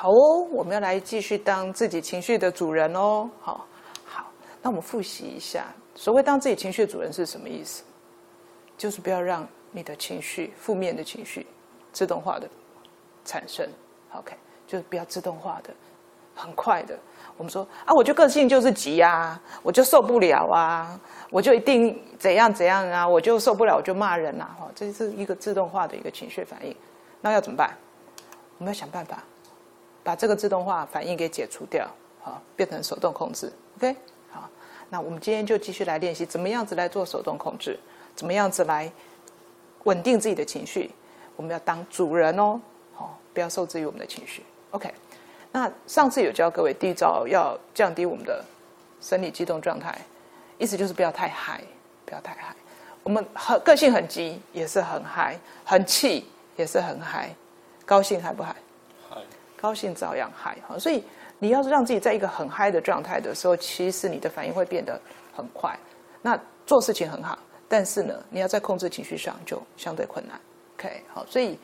[0.00, 3.28] 好哦，我们要来继续当自己情绪的主人哦。
[3.40, 3.66] 好，
[4.04, 4.30] 好，
[4.62, 5.64] 那我们复习一下，
[5.96, 7.82] 所谓当自己情绪的主人是什么意思？
[8.76, 11.44] 就是不要让你的情绪、负面的情绪
[11.92, 12.48] 自动化的
[13.24, 13.68] 产生。
[14.12, 14.36] OK，
[14.68, 15.74] 就是不要自动化的、
[16.32, 16.96] 很快的。
[17.36, 20.96] 我们说啊，我就个性就是急啊，我就受不了啊，
[21.28, 24.48] 我就一定怎样怎样啊，我就受不了，我就骂人呐。
[24.60, 26.72] 哈，这是一个自动化的一个情绪反应。
[27.20, 27.76] 那要怎么办？
[28.58, 29.24] 我们要想办法
[30.08, 31.86] 把这个自动化反应给解除掉，
[32.22, 33.52] 好，变成手动控制。
[33.76, 33.94] OK，
[34.30, 34.48] 好，
[34.88, 37.78] 那我们今天就继续来练习，怎么样子来做手动控制，
[38.16, 38.90] 怎么样子来
[39.84, 40.90] 稳定自己的情绪。
[41.36, 42.58] 我们要当主人哦，
[42.94, 44.42] 好，不要受制于我们的情绪。
[44.70, 44.90] OK。
[45.52, 48.42] 那上次有教各位第一招要降低我们的
[49.02, 49.94] 生理激动状态，
[50.56, 51.62] 意思就是不要太嗨，
[52.06, 52.56] 不要太嗨。
[53.02, 55.34] 我们很个性很急，也是很嗨；
[55.66, 56.24] 很气
[56.56, 57.28] 也是很嗨。
[57.84, 58.56] 高兴嗨不嗨？
[59.60, 60.56] 高兴照样嗨。
[60.66, 61.04] 好，所以
[61.38, 65.00] 你要是让自己在一个很嗨的状态的时候，其实你的反应会变得
[65.34, 65.78] 很快。
[66.22, 70.40] 那做事情很好，但是呢，你要在控制情绪上就相对困难。
[70.76, 71.58] OK，好，所以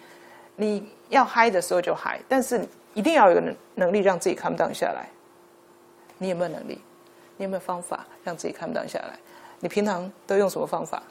[0.57, 2.67] 你要嗨的时候就嗨，但是。
[2.95, 5.09] 一定要有能能力让自己 calm down 下来。
[6.17, 6.81] 你有没有能力？
[7.37, 9.19] 你有没有方法让自己 calm down 下来？
[9.59, 11.03] 你平常都用什么方法？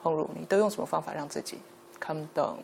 [0.00, 1.58] 红茹，你都用什么方法让自己
[2.00, 2.54] calm down？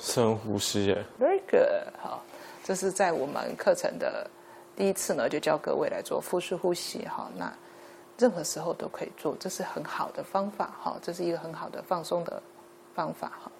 [0.00, 1.04] 深呼吸耶。
[1.20, 1.94] Very good。
[2.02, 2.22] 好，
[2.64, 4.28] 这是在我们课程的
[4.74, 7.06] 第一次呢，就教各位来做腹式呼吸。
[7.06, 7.52] 哈，那
[8.18, 10.74] 任何时候都可以做，这是很好的方法。
[10.82, 12.42] 哈，这是一个很好的放松的
[12.94, 13.28] 方法。
[13.42, 13.52] 哈，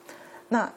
[0.49, 0.73] 那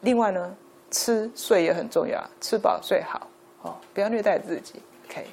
[0.00, 0.56] 另外呢？
[0.94, 3.26] 吃睡也很重要，吃饱睡好
[3.62, 4.74] 哦，不要虐待自己。
[5.06, 5.26] OK，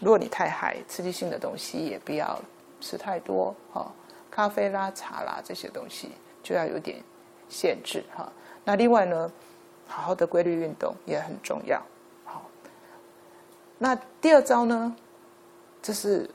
[0.00, 2.38] 如果你太嗨，刺激性的东西也不要
[2.78, 3.90] 吃太多哦，
[4.30, 6.10] 咖啡啦、茶啦这些东西
[6.42, 7.02] 就要有点
[7.48, 8.30] 限制哈。
[8.68, 9.32] 那另外呢，
[9.86, 11.82] 好好的规律运动也很重要。
[12.26, 12.42] 好，
[13.78, 14.94] 那第二招呢，
[15.80, 16.28] 这是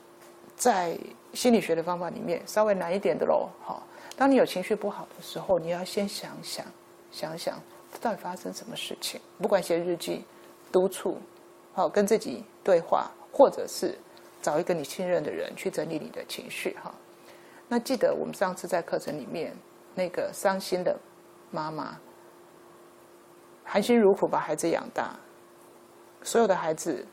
[0.56, 0.98] 在
[1.36, 3.48] 心理学的方法里面稍微难一点的喽。
[3.62, 3.86] 好，
[4.18, 6.66] 当你有情绪不好的时候，你要先想想，
[7.12, 7.60] 想想。
[8.02, 9.22] 到底发生什么事情？
[9.40, 10.26] 不管写日记、
[10.72, 11.22] 督促，
[11.72, 13.96] 好跟自己对话，或者是
[14.42, 16.92] 找一个你信任的人去整理你的情绪，哈。
[17.68, 19.56] 那记得我们上次在课程里面
[19.94, 20.98] 那个伤心的
[21.52, 21.96] 妈妈，
[23.64, 25.16] 含辛茹苦把孩子养大，
[26.24, 27.06] 所有的孩子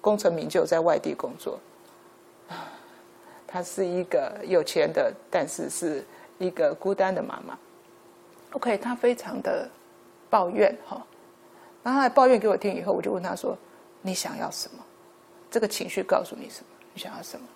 [0.00, 1.58] 功成名就，在外地工作。
[3.46, 6.04] 她是一个有钱的，但是是
[6.38, 7.58] 一个孤单的妈妈。
[8.52, 9.68] OK，她非常的。
[10.28, 11.00] 抱怨哈，
[11.84, 13.56] 然后他抱怨给我听以后，我就问他说
[14.02, 14.84] ：“你想要什么？
[15.48, 16.66] 这个情绪告诉你什么？
[16.92, 17.46] 你想要什么？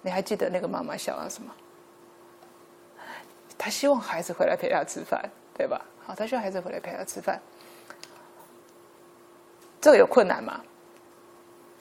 [0.00, 1.54] 你还记得那个妈妈想要什么？
[3.58, 5.22] 他希望孩子回来陪他吃饭，
[5.52, 5.84] 对吧？
[6.04, 7.40] 好，他希望孩子回来陪他吃饭。
[9.80, 10.60] 这个有困难吗？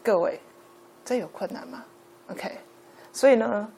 [0.04, 0.40] 各位，
[1.04, 1.84] 这有困难吗
[2.30, 2.58] ？OK，
[3.12, 3.72] 所以呢，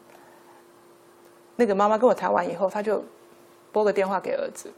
[1.55, 3.03] 那个妈妈跟我谈完以后，他就
[3.71, 4.71] 拨个电话给儿子。”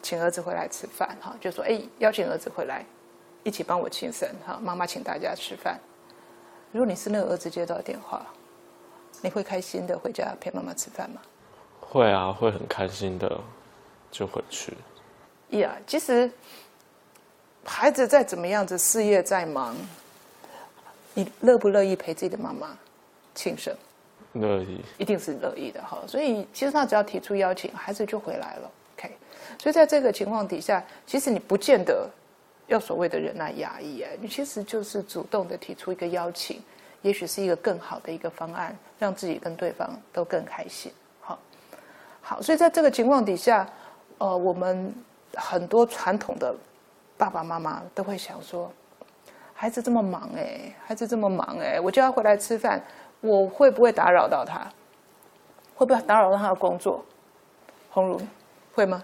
[0.00, 2.86] 请儿子回来吃饭，哈，就说哎，邀请儿子回来，
[3.42, 5.78] 一起帮我庆生，哈，妈妈请大家吃饭。
[6.70, 8.24] 如果你是那个儿子接到电话，
[9.20, 11.20] 你会开心的回家陪妈妈吃饭吗？
[11.80, 13.40] 会啊，会很开心的，
[14.10, 14.72] 就回去。
[15.50, 16.30] 呀，其实
[17.64, 19.76] 孩子再怎么样子，事业再忙，
[21.14, 22.76] 你乐不乐意陪自己的妈妈
[23.34, 23.74] 庆生？
[24.34, 25.98] 乐意，一定是乐意的哈。
[26.06, 28.70] 所以其实他只要提出邀请，孩子就回来了。
[28.96, 29.10] OK，
[29.58, 32.08] 所以在这个情况底下，其实你不见得
[32.66, 36.62] 要所谓的忍耐压抑，哎，你其实就是主动的提出一个邀请，
[37.00, 40.92] 也许是一个更好的一个方案，让自己跟对方都更开心。
[41.20, 41.38] 好，
[42.20, 43.68] 好，所以在这个情况底下，
[44.18, 44.94] 呃，我们
[45.34, 46.54] 很多传统的
[47.16, 48.70] 爸爸妈妈都会想说，
[49.54, 52.82] 孩子这么忙，哎，孩子这么忙，哎，我叫他回来吃饭，
[53.20, 54.66] 我会不会打扰到他？
[55.74, 57.04] 会不会打扰到他的工作？
[57.90, 58.20] 红茹，
[58.74, 59.02] 会吗？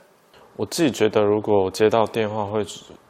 [0.56, 2.64] 我自己觉得，如果我接到电话，会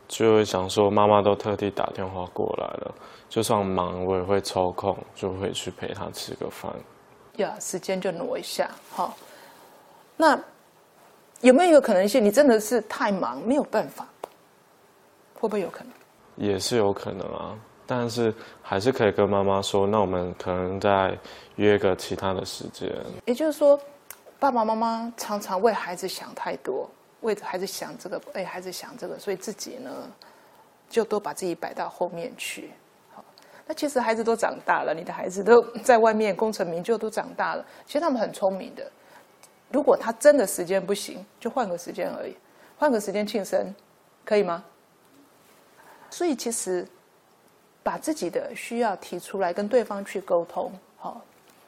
[0.07, 2.95] 就会想说，妈妈都特地打电话过来了，
[3.29, 6.71] 就算忙，我也会抽空，就会去陪她吃个饭。
[7.37, 9.15] 呀，时间就挪一下，好。
[10.17, 10.39] 那
[11.41, 14.07] 有没有一个可能性，你真的是太忙，没有办法？
[15.35, 15.93] 会不会有可能？
[16.37, 21.17] 也是有可能啊，但是还是可以跟妈妈说，那我们可能再
[21.57, 22.91] 约个其他的时间。
[23.27, 23.79] 也就是说，
[24.39, 26.91] 爸爸妈妈常常为孩子想太多。
[27.21, 29.91] 为孩子想这个，为，孩子想这个，所以自己呢，
[30.91, 32.71] 就都把自己摆到后面去。
[33.15, 33.25] 好，
[33.67, 37.65] 那其实孩子都长大了，你的孩子都在外面功成名就，都长大了。
[37.87, 38.91] 其实他们很聪明的。
[39.75, 42.37] 如果他真的时间不行，就换个时间而已，
[42.79, 43.75] 换个时间庆生，
[44.25, 44.65] 可以吗？
[46.09, 46.87] 所以其实
[47.83, 51.21] 把自己的需要提出来，跟对方去沟通，好，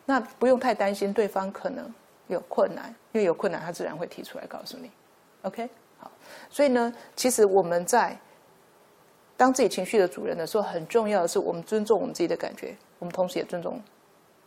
[0.04, 1.92] 那不用太担心对方可能
[2.28, 4.88] 有困难，因为有困难他自然会提出来告诉你。
[5.42, 5.68] OK，
[5.98, 6.08] 好，
[6.48, 8.16] 所以呢，其实我们在
[9.36, 13.82] 当自己情绪的主人的时候，很重要的是我们尊重我们自己的感觉，我们同时也尊重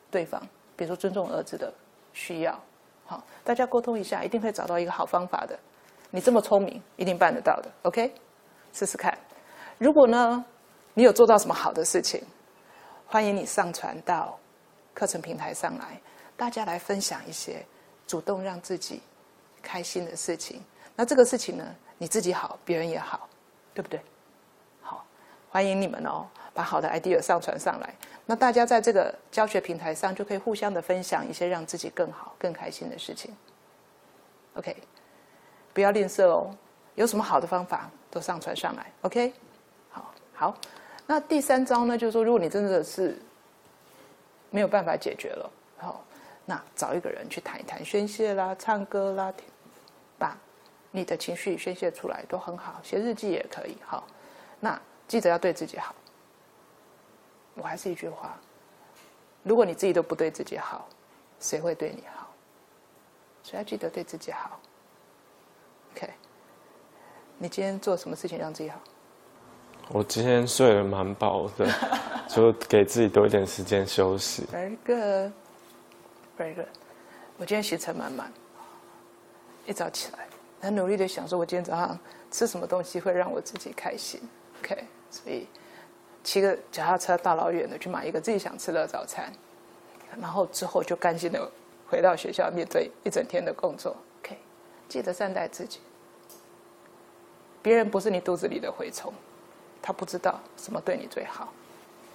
[0.09, 0.41] 对方，
[0.77, 1.73] 比如说尊重儿子的
[2.13, 2.57] 需要。
[3.09, 5.57] 好，大家沟通一下，一定会找到一个好方法的。
[6.11, 7.71] 你这么聪明，一定办得到的。
[7.81, 8.13] OK，
[8.71, 9.17] 试试看。
[9.79, 10.45] 如果呢，
[10.93, 12.23] 你有做到什么好的事情，
[13.07, 14.37] 欢迎你上传到
[14.93, 15.99] 课程平台上来，
[16.37, 17.65] 大家来分享一些
[18.05, 19.01] 主动让自己
[19.63, 20.63] 开心的事情。
[20.95, 21.65] 那这个事情呢，
[21.97, 23.27] 你自己好，别人也好，
[23.73, 23.99] 对不对？
[24.83, 25.03] 好，
[25.49, 26.27] 欢迎你们哦，
[26.59, 27.95] 把好的 idea 上传上来。
[28.25, 33.33] 那大家在这个教学平台上就可以互相的分享一些让自己更好、更开心的事情。
[34.55, 34.75] OK，
[35.73, 36.53] 不要吝啬哦，
[36.95, 38.91] 有什么好的方法都上传上来。
[39.03, 39.31] OK，
[39.89, 40.57] 好，好。
[41.07, 43.17] 那第三招呢，就是说，如果你真的是
[44.49, 46.03] 没有办法解决了，好，
[46.45, 49.33] 那找一个人去谈一谈，宣泄啦，唱歌啦，
[50.17, 50.37] 把
[50.91, 53.77] 你的情绪宣泄出来都很好，写日记也可以。
[53.85, 54.05] 好，
[54.59, 54.77] 那
[55.07, 55.95] 记得要对自己好。
[57.61, 58.37] 我还是一句话：
[59.43, 60.87] 如果你自己都不对自己好，
[61.39, 62.27] 谁会对你好？
[63.43, 64.59] 所以要记得对自己好。
[65.93, 66.09] OK，
[67.37, 68.79] 你今天做什么事情让自己好？
[69.89, 71.67] 我今天睡得蛮饱的，
[72.29, 74.45] 就给自己多一点时间休息。
[74.53, 75.33] Very good,
[76.37, 76.67] very good。
[77.37, 78.31] 我今天行程满满，
[79.65, 80.27] 一早起来
[80.61, 81.99] 很努力的想说，我今天早上
[82.31, 84.21] 吃什么东西会让我自己开心。
[84.61, 85.47] OK，所以。
[86.23, 89.31] 骑个脚踏车大老远的去买一个自己想吃的早餐，
[90.19, 91.49] 然后之后就甘心的
[91.87, 93.95] 回到学校面对一整天的工作。
[94.21, 94.37] OK，
[94.87, 95.79] 记得善待自己。
[97.61, 99.13] 别人不是你肚子里的蛔虫，
[99.81, 101.51] 他不知道什么对你最好，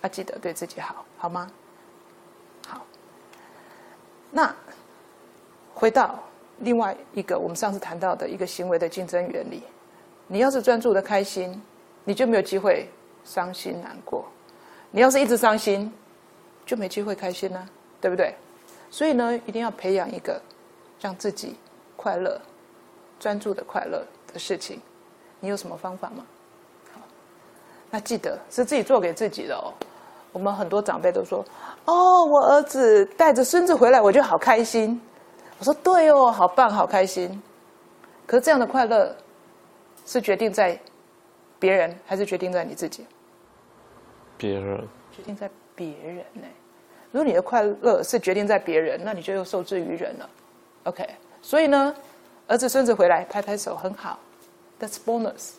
[0.02, 1.50] 要记得对自己好，好吗？
[2.68, 2.86] 好。
[4.30, 4.54] 那
[5.74, 6.22] 回到
[6.58, 9.62] 另外一个我们上次谈到的一个行为的竞争原理，
[10.26, 11.60] 你要是专注的开心，
[12.04, 12.88] 你就没有机会。
[13.24, 14.24] 伤心难过，
[14.90, 15.92] 你要是一直伤心，
[16.64, 17.68] 就没机会开心呢，
[18.00, 18.34] 对不对？
[18.90, 20.40] 所以呢，一定要培养一个
[21.00, 21.56] 让自己
[21.96, 22.40] 快乐、
[23.18, 24.80] 专注的快乐的事情。
[25.40, 26.24] 你有什么方法吗？
[27.90, 29.72] 那记得是自己做给自己的哦。
[30.32, 31.44] 我们很多长辈都说
[31.86, 35.00] ：“哦，我儿子带着孙子回来，我就好开心。”
[35.60, 37.40] 我说：“对哦，好棒，好开心。”
[38.26, 39.14] 可是这样的快乐
[40.06, 40.76] 是决定在
[41.60, 43.06] 别人，还是决定在你自己？
[44.36, 46.46] 别人决定在别人呢？
[47.10, 50.30] 如果你的快乐是决定在别人，那你就又受制于人了。
[50.84, 51.08] OK，
[51.40, 51.94] 所以呢，
[52.48, 54.18] 儿子孙子回来拍拍手很好
[54.80, 55.52] ，That's bonus。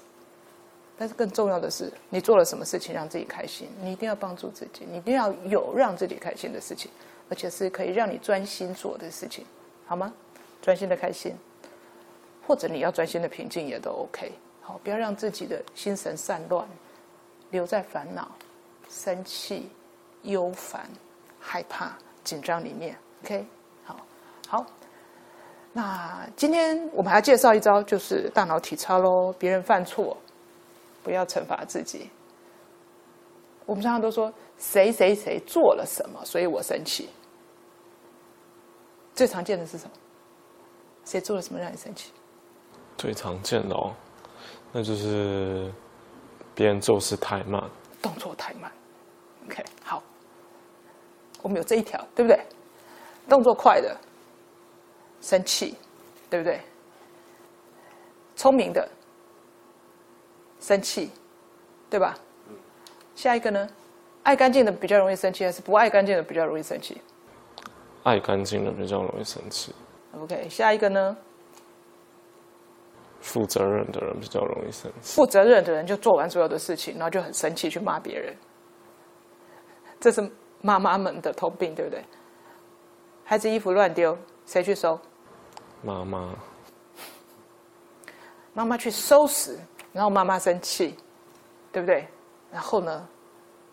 [0.98, 3.68] 但是更重要的是，你做了什么事情让自己开心？
[3.82, 6.90] 你一定要帮助自己，你一定要有让自己开心的事情，
[7.30, 9.46] 而且是可以让你专心做的事情，
[9.86, 10.14] 好吗？
[10.62, 11.36] 专心的开心，
[12.48, 14.32] 或者你要专心的平静也都 OK。
[14.62, 16.66] 好，不要让自己的心神散乱，
[17.52, 18.32] 留在烦恼。
[18.90, 19.70] 生气、
[20.24, 20.90] 忧烦、
[21.40, 23.46] 害怕、紧张里面，OK，
[23.84, 23.98] 好，
[24.48, 24.66] 好。
[25.74, 29.34] 那今天我们还要介绍一招，就是大脑体操喽。
[29.38, 30.16] 别人犯错，
[31.04, 32.10] 不要惩罚自己。
[33.66, 37.10] 我们常常都说谁谁谁做了什么，所以我生气。
[39.14, 39.92] 最常见的是什么？
[41.04, 42.12] 谁做了什么让你生气？
[42.98, 43.94] 最常见的哦，
[44.72, 45.70] 那就是
[46.54, 47.62] 别人做事太慢。
[48.06, 48.72] 动作太慢
[49.48, 50.04] ，OK，好，
[51.42, 52.40] 我们有这一条，对不对？
[53.28, 53.98] 动作快的，
[55.22, 55.74] 生气，
[56.30, 56.62] 对不对？
[58.36, 58.88] 聪明的，
[60.60, 61.10] 生气，
[61.90, 62.16] 对吧？
[63.16, 63.68] 下一个呢？
[64.22, 67.02] 爱干净的比较容易生气，还是不爱干净的比较容易生气？
[68.04, 69.74] 爱干净的比较容易生气。
[70.16, 71.18] OK，下一个呢？
[73.26, 75.16] 负责任的人比较容易生气。
[75.16, 78.36] 负责任的人就做完所有的事情，然后就很生气去骂别人。
[80.00, 80.30] 这是
[80.62, 82.04] 妈妈们的通病，对不对？
[83.24, 84.16] 孩子衣服乱丢，
[84.46, 85.00] 谁去收？
[85.82, 86.36] 妈妈。
[88.54, 89.58] 妈妈去收拾，
[89.92, 90.96] 然后妈妈生气，
[91.72, 92.08] 对不对？
[92.52, 93.08] 然后呢，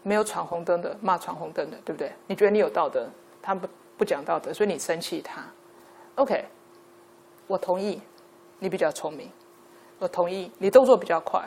[0.03, 2.11] 没有闯红灯的骂闯红灯的，对不对？
[2.27, 3.07] 你觉得你有道德，
[3.43, 3.69] 他不
[3.99, 5.45] 不讲道德，所以你生气他。
[6.15, 6.43] OK，
[7.47, 8.01] 我同意，
[8.59, 9.31] 你比较聪明。
[10.03, 11.41] 我同意你动作比较快，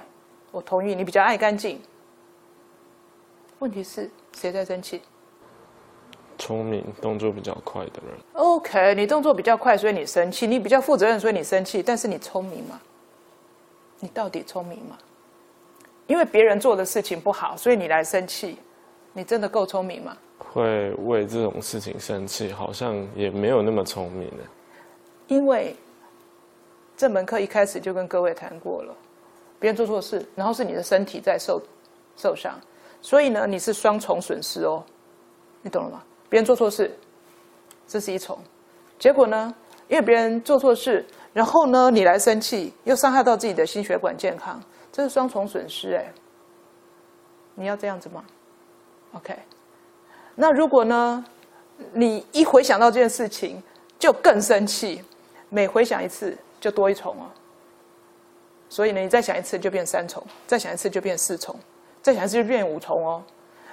[0.50, 1.78] 我同意你比较爱干净。
[3.60, 5.02] 问题是谁在生气？
[6.38, 8.18] 聪明、动作比较快的人。
[8.32, 11.84] OK，你动作比较快，所以你生气；你比较负责任，所以你生气。
[11.84, 12.80] 但是你聪明吗？
[14.00, 14.98] 你到底聪明吗？
[16.08, 18.58] 因为别人做的事情不好，所以你来生气，
[19.12, 20.16] 你真的够聪明吗？
[20.38, 24.44] 会为这种事情生气，好像也没有那么聪明呢。
[25.28, 25.76] 因为
[26.98, 28.96] 这门课一开始就跟各位谈过了，
[29.60, 31.62] 别人做错事，然后是你的身体在受
[32.16, 32.60] 受伤，
[33.02, 34.84] 所以呢，你是双重损失哦，
[35.62, 36.04] 你懂了吗？
[36.30, 36.98] 别人做错事，
[37.88, 38.38] 这是一重，
[38.98, 39.54] 结果呢，
[39.88, 44.62] 因为别人做错事，然后呢，你来生气，又伤害到自己的心血管健康，
[44.92, 46.14] 这是双重损失哎。
[47.56, 48.24] 你要这样子吗
[49.14, 49.34] ？OK，
[50.36, 51.24] 那如果呢，
[51.94, 53.62] 你一回想到这件事情
[53.98, 55.02] 就更生气，
[55.50, 57.30] 每回想一次就多一重哦。
[58.70, 61.56] 所以呢，你再想一次就变三重，再想一次就变四重，
[62.02, 63.24] 再想一次就变五重哦。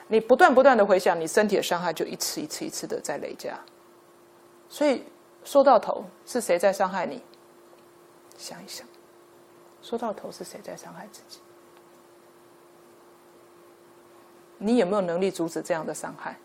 [0.09, 3.59] 你不断不断的回想，你身体的伤害就一次一次一次的在累加。
[4.69, 5.03] 所以
[5.43, 7.23] 说到头是谁在伤害你？
[8.37, 8.87] 想一想，
[9.81, 11.39] 说到头是谁在伤害自己？
[14.59, 16.37] 你有没有能力阻止这样的伤害？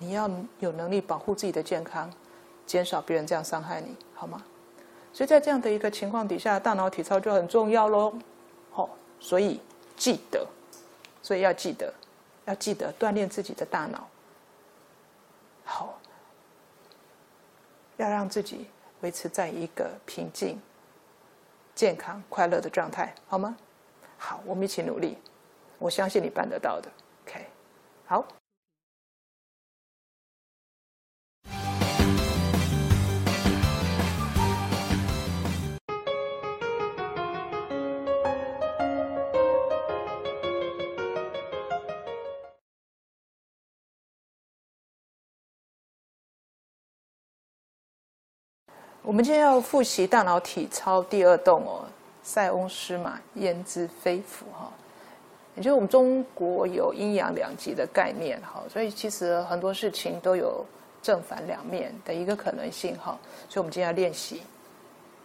[0.00, 2.12] 你要有能力保护自己的健康，
[2.66, 4.42] 减少别人这样伤害你，好吗？
[5.12, 8.12] 所以在这样的一个情况底下，大脑体操就很重要喽。
[8.72, 9.60] 好，所以
[9.96, 10.44] 记得。
[11.22, 11.92] 所以要记得，
[12.46, 14.08] 要记得锻炼自己的大脑。
[15.64, 15.96] 好，
[17.96, 18.66] 要让自己
[19.02, 20.60] 维持在一个平静、
[21.76, 23.56] 健康、快乐的状态，好吗？
[24.16, 25.16] 好，我们一起努力，
[25.78, 26.90] 我相信你办得到的。
[27.24, 27.46] OK，
[28.06, 28.37] 好。
[49.08, 51.80] 我们今天要复习大脑体操第二动哦，
[52.22, 54.70] 塞翁失马焉知非福哈。
[55.56, 60.62] 也就是我们中国有阴阳两极的概念哈，所以其实很多事情都有
[61.00, 63.18] 正反两面的一个可能性哈。
[63.48, 64.42] 所以我们今天要练习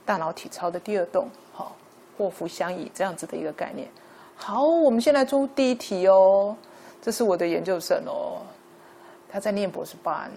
[0.06, 1.76] 大脑体操的第二动，好，
[2.18, 3.90] 祸福相倚这样子的一个概念。
[4.38, 6.56] 好，我们先来做第一题哦。
[7.02, 8.44] 这是我的研究生哦，
[9.30, 10.32] 他在念博士班，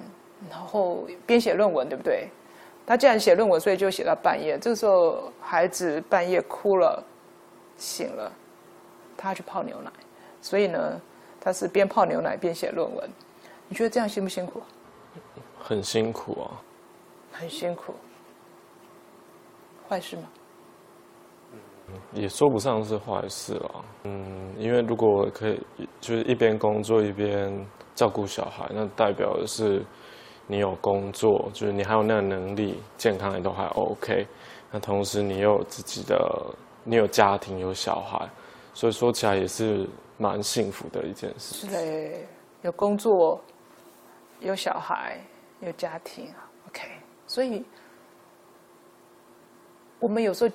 [0.51, 2.29] 然后编写论文，对不对？
[2.87, 4.57] 他既然写论文，所以就写到半夜。
[4.61, 7.03] 这个时候，孩子半夜哭了，
[7.77, 8.31] 醒了，
[9.17, 9.91] 他去泡牛奶。
[10.41, 11.01] 所以呢，
[11.41, 13.11] 他是边泡牛奶边写论文。
[13.67, 14.63] 你觉得这样辛不辛苦？
[15.59, 16.63] 很辛苦啊。
[17.33, 17.93] 很辛苦。
[19.89, 20.23] 坏事吗？
[22.13, 23.85] 也说不上是坏事了。
[24.05, 27.67] 嗯，因为如果可以，就是一边工作一边
[27.97, 29.85] 照顾小孩，那代表的是。
[30.47, 34.27] 你有工作，就是你还有那个能力，健康也都还 OK。
[34.71, 38.29] 那同时你又有自己的，你有家庭有小孩，
[38.75, 41.67] 所以说起来也是蛮幸福的一件事。
[41.67, 42.19] 是的，
[42.63, 43.41] 有工作，
[44.41, 45.21] 有小孩，
[45.61, 46.33] 有家庭
[46.69, 46.89] ，OK。
[47.27, 47.65] 所以
[49.99, 50.55] 我们有时候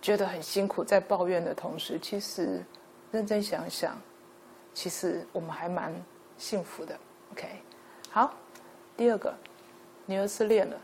[0.00, 2.64] 觉得很辛苦，在抱怨的同时，其实
[3.10, 3.98] 认真想想，
[4.72, 5.94] 其实我们还蛮
[6.36, 6.98] 幸福的。
[7.32, 7.46] OK，
[8.10, 8.32] 好。
[8.98, 9.32] 第二个，
[10.06, 10.76] 女儿失恋了，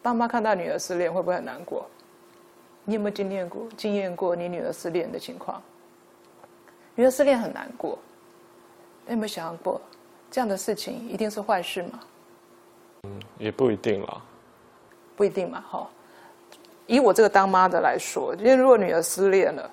[0.00, 1.86] 爸妈看到女儿失恋会不会很难过？
[2.86, 5.62] 你有没有经验过经验过你女儿失恋的情况？
[6.94, 7.98] 女儿失恋很难过，
[9.04, 9.78] 你有没有想过
[10.30, 12.00] 这样的事情一定是坏事吗？
[13.02, 14.22] 嗯，也不一定啦。
[15.14, 15.86] 不一定嘛，哈。
[16.86, 19.70] 以我这个当妈的来说，因为如果女儿失恋了，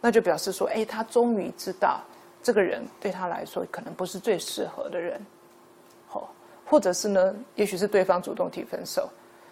[0.00, 2.00] 那就表示说，哎，她终于知道
[2.42, 5.24] 这个人对她来说可能不是最适合的人。
[6.70, 7.34] 或者是呢？
[7.56, 9.10] 也许是对方主动提分手，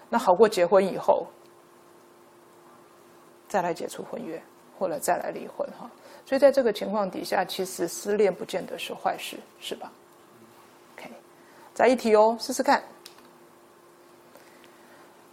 [0.08, 1.26] 那好过结婚以后
[3.48, 4.40] 再来解除婚约，
[4.78, 5.90] 或者再来离婚哈。
[6.24, 9.90] 所以在这个情况底下，其实失恋不见得是坏事，是吧
[10.94, 11.10] ？OK，
[11.74, 12.80] 再一题哦，试试看。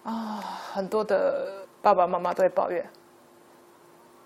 [0.02, 0.42] 啊，
[0.74, 2.84] 很多的爸爸妈妈都会抱怨，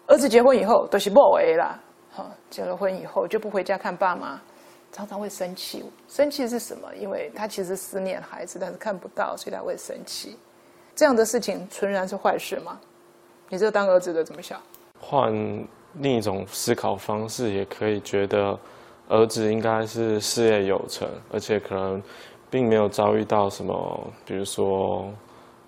[0.07, 1.77] 儿子结婚以后都是莫为啦，
[2.09, 4.39] 哈，结了婚以后就不回家看爸妈。
[4.91, 6.87] 常常会生气，生气是什么？
[6.95, 10.37] 因为他其实思念孩子，但是看不到，所以他会生气。
[10.95, 12.79] 这样的事情纯然是坏事吗？
[13.47, 14.61] 你这当儿子的怎么想？
[14.99, 15.33] 换
[15.93, 18.59] 另一种思考方式，也可以觉得
[19.07, 22.01] 儿子应该是事业有成，而且可能
[22.49, 25.11] 并没有遭遇到什么，比如说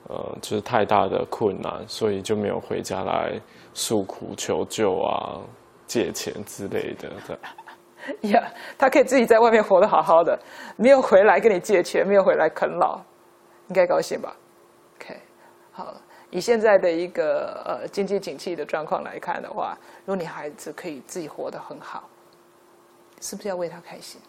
[0.09, 3.39] 呃，就是太大的困难，所以就没有回家来
[3.73, 5.39] 诉苦求救啊，
[5.87, 7.09] 借钱之类的。
[8.31, 10.37] 呀，他可以自己在外面活得好好的，
[10.75, 12.99] 没有回来跟你借钱，没有回来啃老，
[13.67, 14.35] 应该高兴吧
[14.95, 15.19] ？OK，
[15.71, 15.93] 好，
[16.29, 22.09] 以现在的一个呃经济景气的状况来看的话，如果你孩子可以自己活得很好，
[23.19, 24.19] 是不是要为他开心？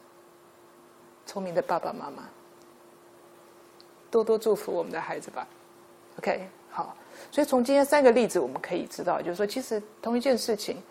[1.25, 2.25] 聪明的爸爸妈妈，
[4.11, 5.47] 多多祝福我们的孩子吧。
[6.19, 6.97] OK，好。
[7.31, 10.83] 所以从今天三个例子，我们可以知道，就是说，其实同一件事情，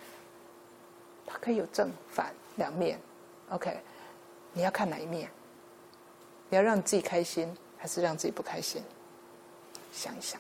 [1.26, 3.00] 它可以有正反两面。
[3.50, 3.76] OK，
[4.54, 5.28] 你要看哪一面？
[6.50, 8.84] 你要让自己开心，还是让自己不开心？
[9.92, 10.40] 想一想。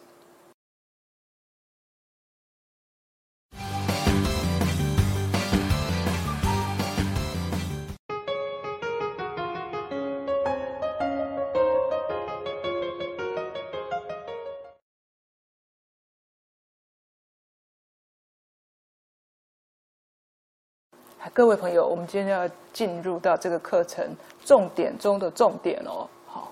[21.33, 24.05] 各位朋友，我们今天要进入到这个课程
[24.43, 26.05] 重点中的重点哦。
[26.27, 26.51] 好，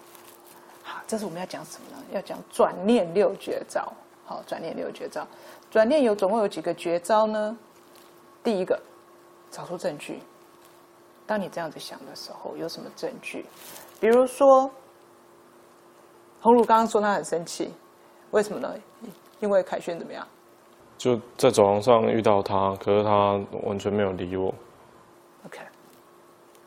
[0.81, 2.01] 好，这是我们要讲什么呢？
[2.13, 3.91] 要讲转念六绝招。
[4.24, 5.27] 好，转念六绝招。
[5.69, 7.57] 转念有总共有几个绝招呢？
[8.41, 8.79] 第一个，
[9.51, 10.21] 找出证据。
[11.27, 13.45] 当你这样子想的时候，有什么证据？
[14.00, 14.71] 比如说，
[16.39, 17.74] 红茹刚刚说他很生气，
[18.31, 18.74] 为什么呢？
[19.41, 20.25] 因为凯旋怎么样？
[20.98, 23.33] 就在走廊上遇到他，可是他
[23.63, 24.53] 完全没有理我。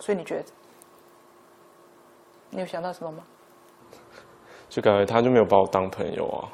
[0.02, 0.44] 所以你觉得，
[2.50, 3.22] 你有想到什么吗？
[4.68, 6.50] 就感觉他就没有把我当朋友啊。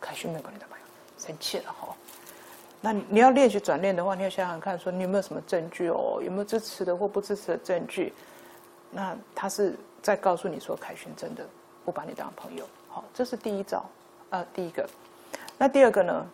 [0.00, 0.84] 凯勋没有把你当朋友，
[1.18, 1.94] 生气了哈。
[2.80, 6.18] 那你要练习转念的话，你要想想看，说你有没有什么证据哦？
[6.24, 8.14] 有没有支持的或不支持的证据？
[8.90, 11.46] 那他是在告诉你说，凯旋真的
[11.84, 12.66] 不把你当朋友。
[12.88, 13.84] 好，这是第一招，
[14.30, 14.88] 呃，第一个。
[15.58, 16.26] 那第二个呢？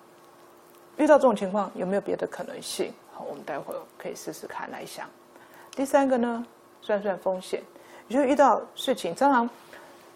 [0.99, 2.93] 遇到这种情况，有没有别的可能性？
[3.13, 5.09] 好我们待会儿可以试试看来想。
[5.73, 6.45] 第三个呢，
[6.81, 7.63] 算算风险。
[8.07, 9.51] 你就遇到事情，常常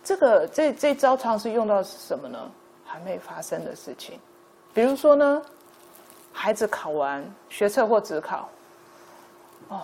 [0.02, 2.50] 这个这这招常是用到什么呢？
[2.84, 4.18] 还没发生的事情，
[4.74, 5.42] 比如说呢，
[6.32, 8.48] 孩子考完学测或职考，
[9.68, 9.80] 哦，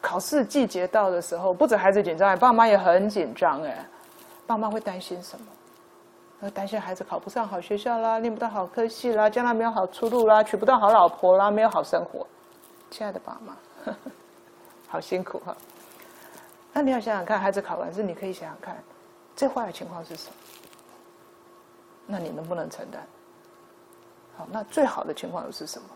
[0.00, 3.86] 考试季节到的时候，不止孩子紧张，爸妈也很紧张哎。
[4.46, 5.46] 爸妈会担心什么？
[6.40, 12.26] 会担心孩子考不上好学校啦，念不到好科系啦，将来没有好出路啦，娶不到好老婆啦，没有好生活。
[12.90, 13.56] 亲爱的爸妈，
[14.88, 15.56] 好辛苦哈。
[16.72, 18.82] 那你要想想看，孩子考完试，你可以想想看，
[19.34, 20.34] 最坏的情况是什么？
[22.06, 23.06] 那你能不能承担？
[24.36, 25.88] 好，那最好的情况又是什么？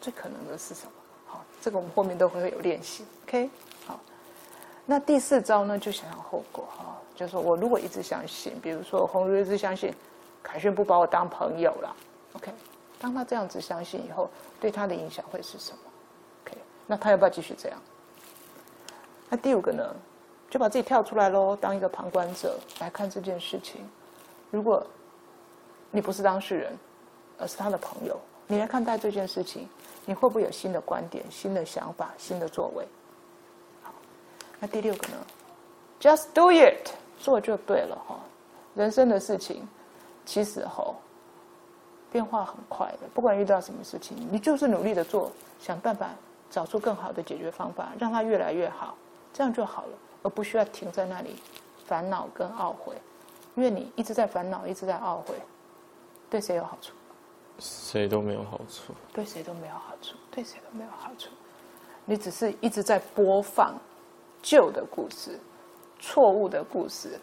[0.00, 0.92] 最可能的是什么？
[1.26, 3.04] 好，这个我们后面都会有练习。
[3.24, 3.50] OK，
[3.86, 3.98] 好。
[4.86, 6.96] 那第四招呢，就想想后果哈。
[7.16, 9.94] 就是说我如果一直相信，比如说红如一直相信
[10.42, 11.96] 凯旋不把我当朋友了
[12.34, 12.52] ，OK？
[13.04, 15.78] 当他这样子相信以后，对他的影响会是什么
[16.42, 16.56] ？OK？
[16.86, 17.78] 那他要不要继续这样？
[19.28, 19.94] 那第五个呢，
[20.48, 23.86] 就把自己跳出来喽，当一个旁观者来看这件事情。
[24.50, 24.82] 如果
[25.90, 26.72] 你不是当事人，
[27.38, 29.68] 而是他的朋友，你来看待这件事情，
[30.06, 32.88] 你会不会有新的观点、新的想法、新的作为？
[33.82, 33.92] 好，
[34.58, 35.18] 那第六个呢
[36.00, 36.88] ？Just do it。
[37.18, 38.18] 做就对了哈，
[38.74, 39.68] 人生的事情，
[40.24, 40.94] 其实哈，
[42.14, 43.08] 变化很快的。
[43.12, 46.10] 不管遇到什么事情，你就是努力的做，想办法
[46.48, 48.94] 找出更好的解决方法，让它越来越好，
[49.32, 51.34] 这样就好了，而不需要停在那里
[51.84, 52.94] 烦恼跟懊悔。
[53.56, 55.34] 因为你一直在烦恼，一直在懊悔，
[56.30, 56.92] 对谁有好处？
[57.58, 58.94] 谁都没有好处。
[59.12, 61.30] 对谁都没有好处，对谁都没有好处。
[62.04, 63.74] 你只是一直在播放
[64.40, 65.36] 旧的故事。
[65.98, 67.18] 错误的故事，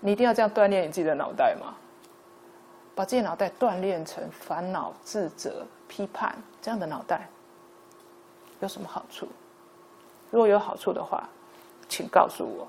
[0.00, 1.74] 你一定要这样锻炼你自己的脑袋吗？
[3.00, 7.26] 把自己脑袋锻炼成烦恼、自责、批判这样的脑袋，
[8.60, 9.26] 有什么好处？
[10.30, 11.26] 如果有好处的话，
[11.88, 12.68] 请告诉我。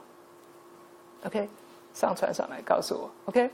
[1.26, 1.50] OK，
[1.94, 3.12] 上传上来告诉我。
[3.26, 3.52] OK，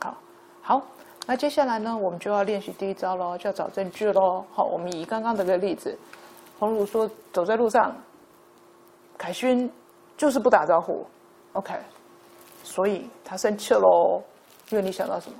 [0.00, 0.16] 好，
[0.62, 0.82] 好，
[1.28, 4.44] 那接下来呢，我们就要练习第一招喽，就要找证据喽。
[4.52, 5.96] 好，我们以刚刚这个例子，
[6.58, 7.94] 红如说走在路上，
[9.16, 9.72] 凯勋
[10.16, 11.06] 就是不打招呼。
[11.52, 11.72] OK，
[12.64, 14.20] 所以他生气喽，
[14.70, 15.38] 因为你想到什么？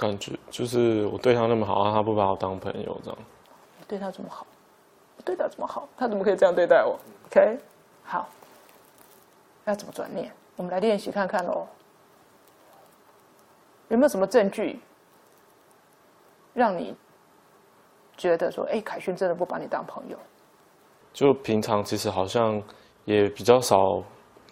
[0.00, 3.18] 感觉就是我对他那么好，他不把我当朋友这样。
[3.86, 4.46] 对他这么好，
[5.18, 7.58] 我对他这么好，他怎么可以这样对待我？OK，
[8.02, 8.26] 好，
[9.66, 10.32] 要怎么转念？
[10.56, 11.66] 我们来练习看看喽。
[13.88, 14.80] 有没有什么证据
[16.54, 16.96] 让你
[18.16, 20.16] 觉得说，哎，凯勋真的不把你当朋友？
[21.12, 22.62] 就平常其实好像
[23.04, 24.02] 也比较少。